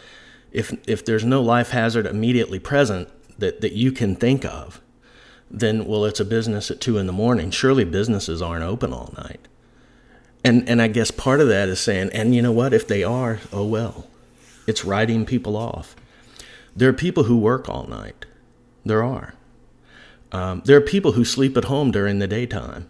if, 0.51 0.73
if 0.87 1.03
there's 1.05 1.25
no 1.25 1.41
life 1.41 1.71
hazard 1.71 2.05
immediately 2.05 2.59
present 2.59 3.09
that, 3.39 3.61
that 3.61 3.73
you 3.73 3.91
can 3.91 4.15
think 4.15 4.45
of, 4.45 4.81
then, 5.49 5.85
well, 5.85 6.05
it's 6.05 6.19
a 6.19 6.25
business 6.25 6.71
at 6.71 6.79
two 6.79 6.97
in 6.97 7.07
the 7.07 7.13
morning. 7.13 7.51
Surely 7.51 7.83
businesses 7.83 8.41
aren't 8.41 8.63
open 8.63 8.93
all 8.93 9.13
night. 9.17 9.47
And, 10.43 10.67
and 10.69 10.81
I 10.81 10.87
guess 10.87 11.11
part 11.11 11.41
of 11.41 11.47
that 11.49 11.69
is 11.69 11.79
saying, 11.79 12.09
and 12.13 12.33
you 12.33 12.41
know 12.41 12.51
what? 12.51 12.73
If 12.73 12.87
they 12.87 13.03
are, 13.03 13.39
oh 13.51 13.65
well. 13.65 14.07
It's 14.67 14.85
writing 14.85 15.25
people 15.25 15.57
off. 15.57 15.95
There 16.75 16.89
are 16.89 16.93
people 16.93 17.23
who 17.23 17.37
work 17.37 17.67
all 17.67 17.85
night. 17.87 18.25
There 18.85 19.03
are. 19.03 19.33
Um, 20.31 20.61
there 20.65 20.77
are 20.77 20.81
people 20.81 21.13
who 21.13 21.25
sleep 21.25 21.57
at 21.57 21.65
home 21.65 21.91
during 21.91 22.19
the 22.19 22.27
daytime. 22.27 22.89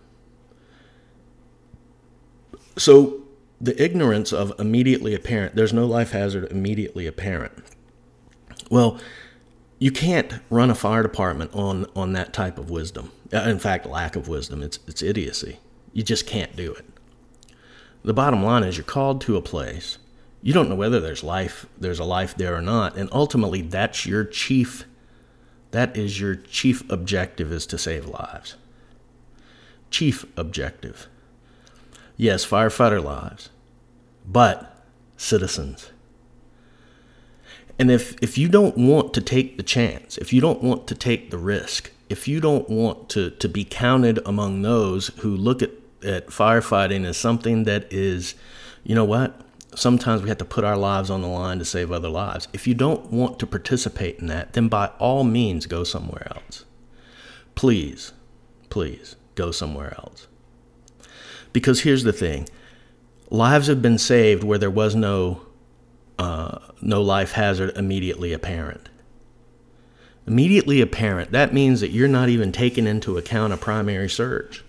So 2.78 3.21
the 3.62 3.82
ignorance 3.82 4.34
of 4.34 4.54
immediately 4.60 5.14
apparent, 5.14 5.56
there's 5.56 5.74
no 5.74 5.86
life 5.86 6.12
hazard 6.12 6.52
immediately 6.52 7.08
apparent. 7.08 7.54
Well, 8.70 9.00
you 9.80 9.92
can't 9.92 10.34
run 10.50 10.70
a 10.70 10.76
fire 10.76 11.04
department 11.04 11.52
on, 11.54 11.86
on 11.96 12.14
that 12.14 12.34
type 12.34 12.58
of 12.58 12.70
wisdom. 12.70 13.12
Uh, 13.34 13.38
in 13.40 13.60
fact, 13.60 13.86
lack 13.86 14.16
of 14.16 14.28
wisdom. 14.28 14.62
It's, 14.64 14.80
it's 14.88 15.02
idiocy. 15.02 15.60
You 15.94 16.04
just 16.04 16.28
can't 16.28 16.56
do 16.56 16.74
it. 16.74 16.86
The 18.04 18.14
bottom 18.14 18.44
line 18.44 18.64
is 18.64 18.78
you're 18.78 18.84
called 18.84 19.22
to 19.22 19.38
a 19.38 19.42
place 19.42 19.98
you 20.42 20.54
don't 20.54 20.70
know 20.70 20.76
whether 20.76 21.00
there's 21.00 21.24
life 21.24 21.66
there's 21.78 22.00
a 22.00 22.04
life 22.04 22.36
there 22.36 22.56
or 22.56 22.62
not 22.62 22.98
and 22.98 23.10
ultimately 23.12 23.62
that's 23.62 24.06
your 24.06 24.24
chief 24.24 24.86
that 25.72 25.96
is 25.96 26.20
your 26.20 26.36
chief 26.36 26.90
objective 26.90 27.52
is 27.52 27.66
to 27.66 27.78
save 27.78 28.06
lives 28.06 28.56
chief 29.90 30.26
objective 30.36 31.08
yes 32.22 32.46
firefighter 32.46 33.04
lives 33.04 33.50
but 34.28 34.86
citizens 35.18 35.92
and 37.80 37.90
if 37.90 38.16
if 38.22 38.38
you 38.38 38.48
don't 38.48 38.78
want 38.78 39.12
to 39.14 39.22
take 39.22 39.58
the 39.58 39.64
chance 39.64 40.18
if 40.20 40.32
you 40.32 40.40
don't 40.40 40.62
want 40.62 40.86
to 40.86 40.94
take 40.94 41.32
the 41.32 41.38
risk 41.38 41.90
if 42.10 42.28
you 42.28 42.40
don't 42.40 42.70
want 42.70 43.10
to 43.10 43.32
to 43.32 43.50
be 43.50 43.66
counted 43.66 44.20
among 44.26 44.62
those 44.62 45.08
who 45.22 45.36
look 45.36 45.64
at 45.64 45.72
at 46.04 46.28
firefighting 46.28 47.06
as 47.06 47.18
something 47.18 47.64
that 47.64 47.92
is 47.92 48.36
you 48.84 48.94
know 48.94 49.06
what 49.06 49.42
sometimes 49.76 50.22
we 50.22 50.30
have 50.30 50.38
to 50.38 50.46
put 50.46 50.64
our 50.64 50.78
lives 50.78 51.10
on 51.10 51.22
the 51.22 51.28
line 51.28 51.60
to 51.60 51.66
save 51.66 51.92
other 51.92 52.10
lives. 52.10 52.48
If 52.54 52.68
you 52.68 52.74
don't 52.74 53.12
want 53.12 53.40
to 53.40 53.48
participate 53.48 54.20
in 54.20 54.28
that, 54.28 54.54
then 54.54 54.68
by 54.68 54.88
all 55.00 55.24
means 55.24 55.66
go 55.66 55.84
somewhere 55.84 56.28
else. 56.36 56.66
Please, 57.56 58.12
please 58.70 59.16
go 59.36 59.52
somewhere 59.52 59.94
else. 59.98 60.28
Because 61.54 61.82
here's 61.82 62.04
the 62.04 62.14
thing 62.14 62.48
lives 63.30 63.68
have 63.68 63.82
been 63.82 63.98
saved 63.98 64.44
where 64.44 64.58
there 64.58 64.70
was 64.70 64.96
no, 64.96 65.42
uh, 66.20 66.60
no 66.82 67.02
life 67.02 67.34
hazard 67.34 67.76
immediately 67.78 68.34
apparent. 68.34 68.90
Immediately 70.28 70.82
apparent, 70.82 71.32
that 71.32 71.54
means 71.54 71.82
that 71.82 71.92
you're 71.92 72.08
not 72.08 72.30
even 72.30 72.52
taking 72.52 72.86
into 72.86 73.18
account 73.18 73.54
a 73.54 73.58
primary 73.58 74.10
search. 74.10 74.64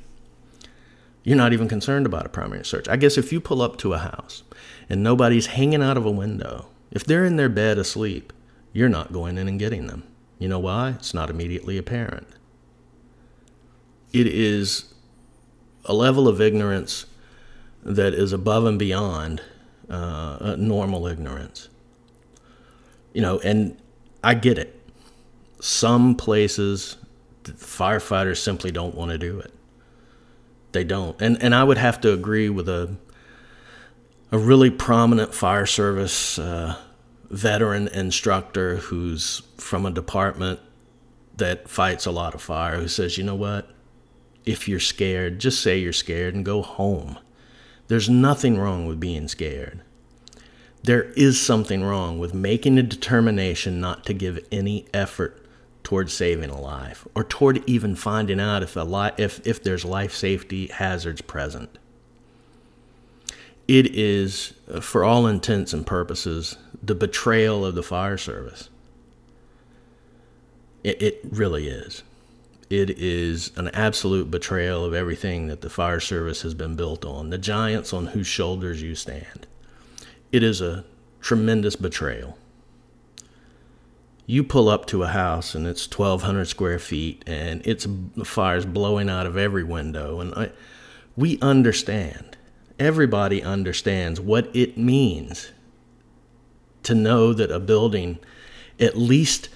You're 1.25 1.37
not 1.37 1.53
even 1.53 1.68
concerned 1.68 2.07
about 2.07 2.27
a 2.27 2.31
primary 2.31 2.64
search. 2.64 2.88
I 2.88 2.97
guess 2.97 3.16
if 3.16 3.33
you 3.33 3.40
pull 3.40 3.62
up 3.62 3.77
to 3.79 3.92
a 3.92 3.99
house 3.99 4.42
and 4.88 5.03
nobody's 5.03 5.47
hanging 5.47 5.83
out 5.83 5.97
of 5.97 6.07
a 6.07 6.11
window, 6.11 6.68
if 6.90 7.05
they're 7.05 7.25
in 7.25 7.37
their 7.37 7.49
bed 7.49 7.79
asleep, 7.79 8.33
you're 8.73 8.88
not 8.88 9.12
going 9.12 9.38
in 9.38 9.47
and 9.47 9.59
getting 9.59 9.87
them. 9.87 10.05
You 10.38 10.49
know 10.49 10.59
why? 10.59 10.90
It's 10.90 11.14
not 11.14 11.31
immediately 11.31 11.79
apparent. 11.79 12.27
It 14.12 14.27
is 14.27 14.91
a 15.85 15.95
level 15.95 16.29
of 16.29 16.40
ignorance 16.40 17.07
that 17.83 18.14
is 18.14 18.33
above 18.33 18.64
and 18.64 18.79
beyond 18.79 19.42
uh, 19.90 20.57
normal 20.59 21.07
ignorance. 21.07 21.68
You 23.12 23.23
know, 23.23 23.40
and 23.40 23.77
I 24.23 24.35
get 24.35 24.59
it. 24.59 24.79
Some 25.61 26.14
places, 26.14 26.97
firefighters 27.45 28.38
simply 28.38 28.71
don't 28.71 28.95
want 28.95 29.11
to 29.11 29.18
do 29.18 29.38
it. 29.38 29.53
They 30.73 30.85
don't, 30.85 31.21
and 31.21 31.40
and 31.42 31.55
I 31.55 31.64
would 31.64 31.77
have 31.77 32.01
to 32.01 32.12
agree 32.12 32.49
with 32.49 32.68
a 32.68 32.97
a 34.31 34.38
really 34.38 34.71
prominent 34.71 35.35
fire 35.35 35.66
service 35.66 36.38
uh, 36.38 36.77
veteran 37.31 37.88
instructor 37.88 38.77
who's 38.77 39.42
from 39.59 39.85
a 39.85 39.90
department 39.90 40.59
that 41.37 41.68
fights 41.68 42.07
a 42.07 42.11
lot 42.11 42.35
of 42.35 42.40
fire 42.40 42.79
who 42.79 42.88
says, 42.88 43.18
you 43.18 43.25
know 43.25 43.35
what? 43.35 43.68
If 44.44 44.68
you're 44.68 44.81
scared, 44.81 45.38
just 45.38 45.62
say 45.62 45.78
you're 45.78 45.92
scared 45.92 46.35
and 46.35 46.44
go 46.44 46.62
home. 46.62 47.18
There's 47.88 48.09
nothing 48.09 48.59
wrong 48.59 48.87
with 48.87 48.98
being 48.98 49.28
scared. 49.28 49.83
There 50.83 51.05
is 51.12 51.40
something 51.40 51.85
wrong 51.85 52.18
with 52.18 52.35
making 52.35 52.78
a 52.78 52.83
determination 52.83 53.81
not 53.81 54.05
to 54.07 54.14
give 54.14 54.44
any 54.50 54.87
effort 54.92 55.46
towards 55.85 56.12
saving 56.12 56.50
a 56.50 56.61
life 56.61 57.07
or 57.14 57.22
toward 57.24 57.62
even 57.68 57.94
finding 57.94 58.40
out 58.40 58.62
if, 58.62 58.76
a 58.76 58.81
li- 58.81 59.12
if, 59.16 59.46
if 59.46 59.62
there's 59.62 59.85
life 59.85 60.12
safety 60.12 60.68
hazards 60.68 61.22
present. 61.22 61.78
It 63.68 63.94
is, 63.94 64.55
uh, 64.72 64.81
for 64.81 65.05
all 65.05 65.26
intents 65.26 65.72
and 65.72 65.87
purposes, 65.87 66.57
the 66.83 66.94
betrayal 66.94 67.64
of 67.64 67.74
the 67.74 67.83
fire 67.83 68.18
service. 68.18 68.68
It, 70.83 71.00
it 71.00 71.20
really 71.31 71.68
is. 71.68 72.02
It 72.72 72.88
is 72.98 73.52
an 73.56 73.68
absolute 73.74 74.30
betrayal 74.30 74.82
of 74.82 74.94
everything 74.94 75.48
that 75.48 75.61
the 75.61 75.68
fire 75.68 76.00
service 76.00 76.40
has 76.40 76.54
been 76.54 76.74
built 76.74 77.04
on, 77.04 77.28
the 77.28 77.37
giants 77.37 77.92
on 77.92 78.06
whose 78.06 78.26
shoulders 78.26 78.80
you 78.80 78.94
stand. 78.94 79.46
It 80.32 80.42
is 80.42 80.62
a 80.62 80.87
tremendous 81.20 81.76
betrayal. 81.76 82.38
You 84.24 84.42
pull 84.42 84.70
up 84.70 84.87
to 84.87 85.02
a 85.02 85.08
house 85.08 85.54
and 85.54 85.66
it's 85.66 85.87
1,200 85.87 86.46
square 86.46 86.78
feet 86.78 87.22
and 87.26 87.61
it's 87.66 87.87
fire's 88.24 88.64
blowing 88.64 89.11
out 89.11 89.26
of 89.26 89.37
every 89.37 89.64
window. 89.64 90.20
And 90.20 90.32
I, 90.35 90.50
we 91.14 91.38
understand, 91.40 92.38
everybody 92.78 93.42
understands 93.42 94.18
what 94.18 94.48
it 94.56 94.78
means 94.78 95.52
to 96.85 96.94
know 96.94 97.35
that 97.35 97.50
a 97.50 97.61
building, 97.61 98.18
at 98.80 98.96
least 98.96 99.50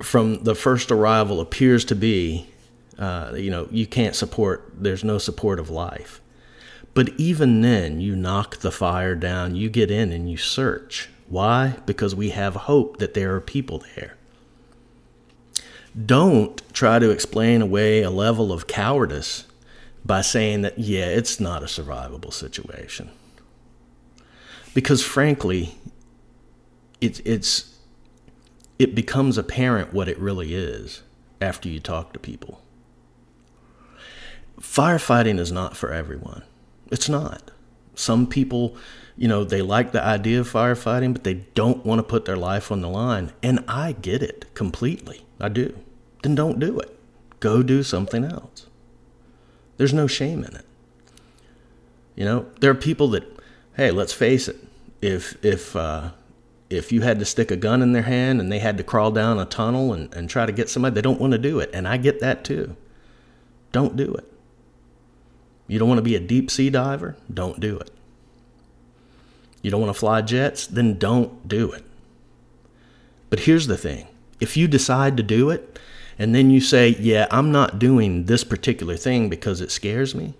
from 0.00 0.44
the 0.44 0.54
first 0.54 0.90
arrival, 0.90 1.40
appears 1.40 1.84
to 1.86 1.94
be, 1.94 2.46
uh, 2.98 3.32
you 3.36 3.50
know, 3.50 3.68
you 3.70 3.86
can't 3.86 4.14
support, 4.14 4.72
there's 4.76 5.04
no 5.04 5.18
support 5.18 5.58
of 5.58 5.70
life. 5.70 6.20
But 6.94 7.10
even 7.18 7.60
then, 7.60 8.00
you 8.00 8.16
knock 8.16 8.58
the 8.58 8.70
fire 8.70 9.14
down, 9.14 9.54
you 9.54 9.68
get 9.68 9.90
in 9.90 10.12
and 10.12 10.30
you 10.30 10.36
search. 10.36 11.08
Why? 11.28 11.76
Because 11.84 12.14
we 12.14 12.30
have 12.30 12.54
hope 12.54 12.98
that 12.98 13.14
there 13.14 13.34
are 13.34 13.40
people 13.40 13.82
there. 13.96 14.16
Don't 16.04 16.62
try 16.74 16.98
to 16.98 17.10
explain 17.10 17.62
away 17.62 18.02
a 18.02 18.10
level 18.10 18.52
of 18.52 18.66
cowardice 18.66 19.46
by 20.04 20.20
saying 20.20 20.62
that, 20.62 20.78
yeah, 20.78 21.06
it's 21.06 21.40
not 21.40 21.62
a 21.62 21.66
survivable 21.66 22.32
situation. 22.32 23.10
Because 24.74 25.02
frankly, 25.02 25.78
it's 27.00 27.20
it's 27.20 27.75
it 28.78 28.94
becomes 28.94 29.38
apparent 29.38 29.92
what 29.92 30.08
it 30.08 30.18
really 30.18 30.54
is 30.54 31.02
after 31.40 31.68
you 31.68 31.80
talk 31.80 32.12
to 32.12 32.18
people. 32.18 32.62
Firefighting 34.60 35.38
is 35.38 35.52
not 35.52 35.76
for 35.76 35.92
everyone. 35.92 36.42
It's 36.90 37.08
not. 37.08 37.50
Some 37.94 38.26
people, 38.26 38.76
you 39.16 39.28
know, 39.28 39.44
they 39.44 39.62
like 39.62 39.92
the 39.92 40.02
idea 40.02 40.40
of 40.40 40.50
firefighting, 40.50 41.12
but 41.12 41.24
they 41.24 41.34
don't 41.54 41.84
want 41.84 41.98
to 41.98 42.02
put 42.02 42.24
their 42.24 42.36
life 42.36 42.70
on 42.70 42.80
the 42.80 42.88
line. 42.88 43.32
And 43.42 43.64
I 43.68 43.92
get 43.92 44.22
it 44.22 44.46
completely. 44.54 45.24
I 45.40 45.48
do. 45.48 45.76
Then 46.22 46.34
don't 46.34 46.58
do 46.58 46.78
it. 46.78 46.98
Go 47.40 47.62
do 47.62 47.82
something 47.82 48.24
else. 48.24 48.66
There's 49.76 49.92
no 49.92 50.06
shame 50.06 50.42
in 50.44 50.56
it. 50.56 50.64
You 52.14 52.24
know, 52.24 52.46
there 52.60 52.70
are 52.70 52.74
people 52.74 53.08
that, 53.08 53.24
hey, 53.76 53.90
let's 53.90 54.12
face 54.12 54.48
it. 54.48 54.56
If 55.02 55.36
if 55.44 55.76
uh, 55.76 56.12
if 56.68 56.90
you 56.90 57.02
had 57.02 57.18
to 57.18 57.24
stick 57.24 57.50
a 57.50 57.56
gun 57.56 57.82
in 57.82 57.92
their 57.92 58.02
hand 58.02 58.40
and 58.40 58.50
they 58.50 58.58
had 58.58 58.76
to 58.78 58.84
crawl 58.84 59.10
down 59.10 59.38
a 59.38 59.44
tunnel 59.44 59.92
and, 59.92 60.12
and 60.14 60.28
try 60.28 60.46
to 60.46 60.52
get 60.52 60.68
somebody, 60.68 60.94
they 60.94 61.02
don't 61.02 61.20
want 61.20 61.32
to 61.32 61.38
do 61.38 61.60
it. 61.60 61.70
And 61.72 61.86
I 61.86 61.96
get 61.96 62.20
that 62.20 62.44
too. 62.44 62.76
Don't 63.72 63.96
do 63.96 64.14
it. 64.14 64.30
You 65.68 65.78
don't 65.78 65.88
want 65.88 65.98
to 65.98 66.02
be 66.02 66.16
a 66.16 66.20
deep 66.20 66.50
sea 66.50 66.70
diver? 66.70 67.16
Don't 67.32 67.60
do 67.60 67.78
it. 67.78 67.90
You 69.62 69.70
don't 69.70 69.80
want 69.80 69.92
to 69.92 69.98
fly 69.98 70.22
jets? 70.22 70.66
Then 70.66 70.98
don't 70.98 71.48
do 71.48 71.72
it. 71.72 71.84
But 73.30 73.40
here's 73.40 73.66
the 73.66 73.76
thing 73.76 74.06
if 74.38 74.56
you 74.56 74.68
decide 74.68 75.16
to 75.16 75.22
do 75.22 75.50
it, 75.50 75.78
and 76.18 76.34
then 76.34 76.50
you 76.50 76.60
say, 76.60 76.96
Yeah, 77.00 77.26
I'm 77.30 77.50
not 77.50 77.78
doing 77.78 78.26
this 78.26 78.44
particular 78.44 78.96
thing 78.96 79.28
because 79.28 79.60
it 79.60 79.70
scares 79.70 80.14
me, 80.14 80.34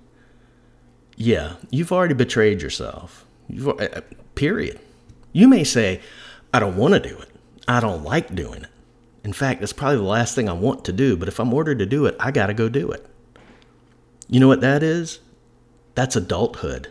yeah, 1.17 1.55
you've 1.71 1.93
already 1.93 2.15
betrayed 2.15 2.63
yourself. 2.63 3.27
You've, 3.49 3.69
uh, 3.69 4.03
period. 4.35 4.81
You 5.37 5.49
may 5.49 5.65
say, 5.65 6.01
I 6.55 6.61
don't 6.61 6.79
want 6.79 6.95
to 6.95 7.09
do 7.11 7.15
it. 7.19 7.29
I 7.69 7.79
don't 7.79 8.03
like 8.03 8.35
doing 8.35 8.63
it. 8.63 8.71
In 9.23 9.35
fact, 9.35 9.63
it's 9.63 9.75
probably 9.75 9.99
the 9.99 10.03
last 10.03 10.35
thing 10.35 10.49
I 10.49 10.55
want 10.55 10.87
to 10.87 10.95
do, 10.95 11.15
but 11.15 11.29
if 11.29 11.39
I'm 11.39 11.53
ordered 11.53 11.79
to 11.81 11.85
do 11.85 12.07
it, 12.07 12.17
I 12.19 12.31
got 12.31 12.47
to 12.47 12.55
go 12.55 12.71
do 12.71 12.91
it. 12.91 13.07
You 14.29 14.41
know 14.41 14.49
what 14.49 14.63
that 14.63 14.83
is? 14.83 15.21
That's 15.95 16.17
adulthood. 16.17 16.91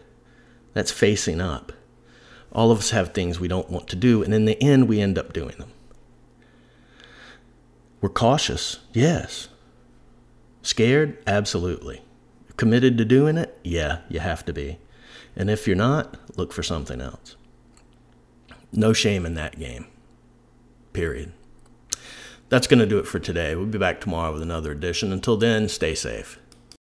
That's 0.75 0.91
facing 0.91 1.41
up. 1.41 1.71
All 2.51 2.69
of 2.69 2.77
us 2.77 2.91
have 2.91 3.15
things 3.15 3.39
we 3.39 3.47
don't 3.47 3.71
want 3.71 3.87
to 3.87 3.95
do, 3.95 4.21
and 4.21 4.31
in 4.31 4.45
the 4.45 4.61
end, 4.61 4.87
we 4.87 5.01
end 5.01 5.17
up 5.17 5.33
doing 5.33 5.57
them. 5.57 5.71
We're 7.99 8.09
cautious, 8.09 8.77
yes. 8.93 9.47
Scared? 10.61 11.17
Absolutely. 11.25 12.03
Committed 12.57 12.95
to 12.99 13.05
doing 13.05 13.39
it? 13.39 13.57
Yeah, 13.63 14.01
you 14.07 14.19
have 14.19 14.45
to 14.45 14.53
be. 14.53 14.77
And 15.35 15.49
if 15.49 15.65
you're 15.65 15.75
not, 15.75 16.37
look 16.37 16.53
for 16.53 16.61
something 16.61 17.01
else. 17.01 17.37
No 18.75 18.91
shame 18.91 19.25
in 19.25 19.35
that 19.35 19.57
game. 19.57 19.87
Period. 20.91 21.31
That's 22.49 22.67
going 22.67 22.79
to 22.79 22.85
do 22.85 22.99
it 22.99 23.07
for 23.07 23.19
today. 23.19 23.55
We'll 23.55 23.65
be 23.65 23.77
back 23.77 24.01
tomorrow 24.01 24.33
with 24.33 24.41
another 24.41 24.71
edition. 24.71 25.11
Until 25.11 25.37
then, 25.37 25.69
stay 25.69 25.95
safe. 25.95 26.39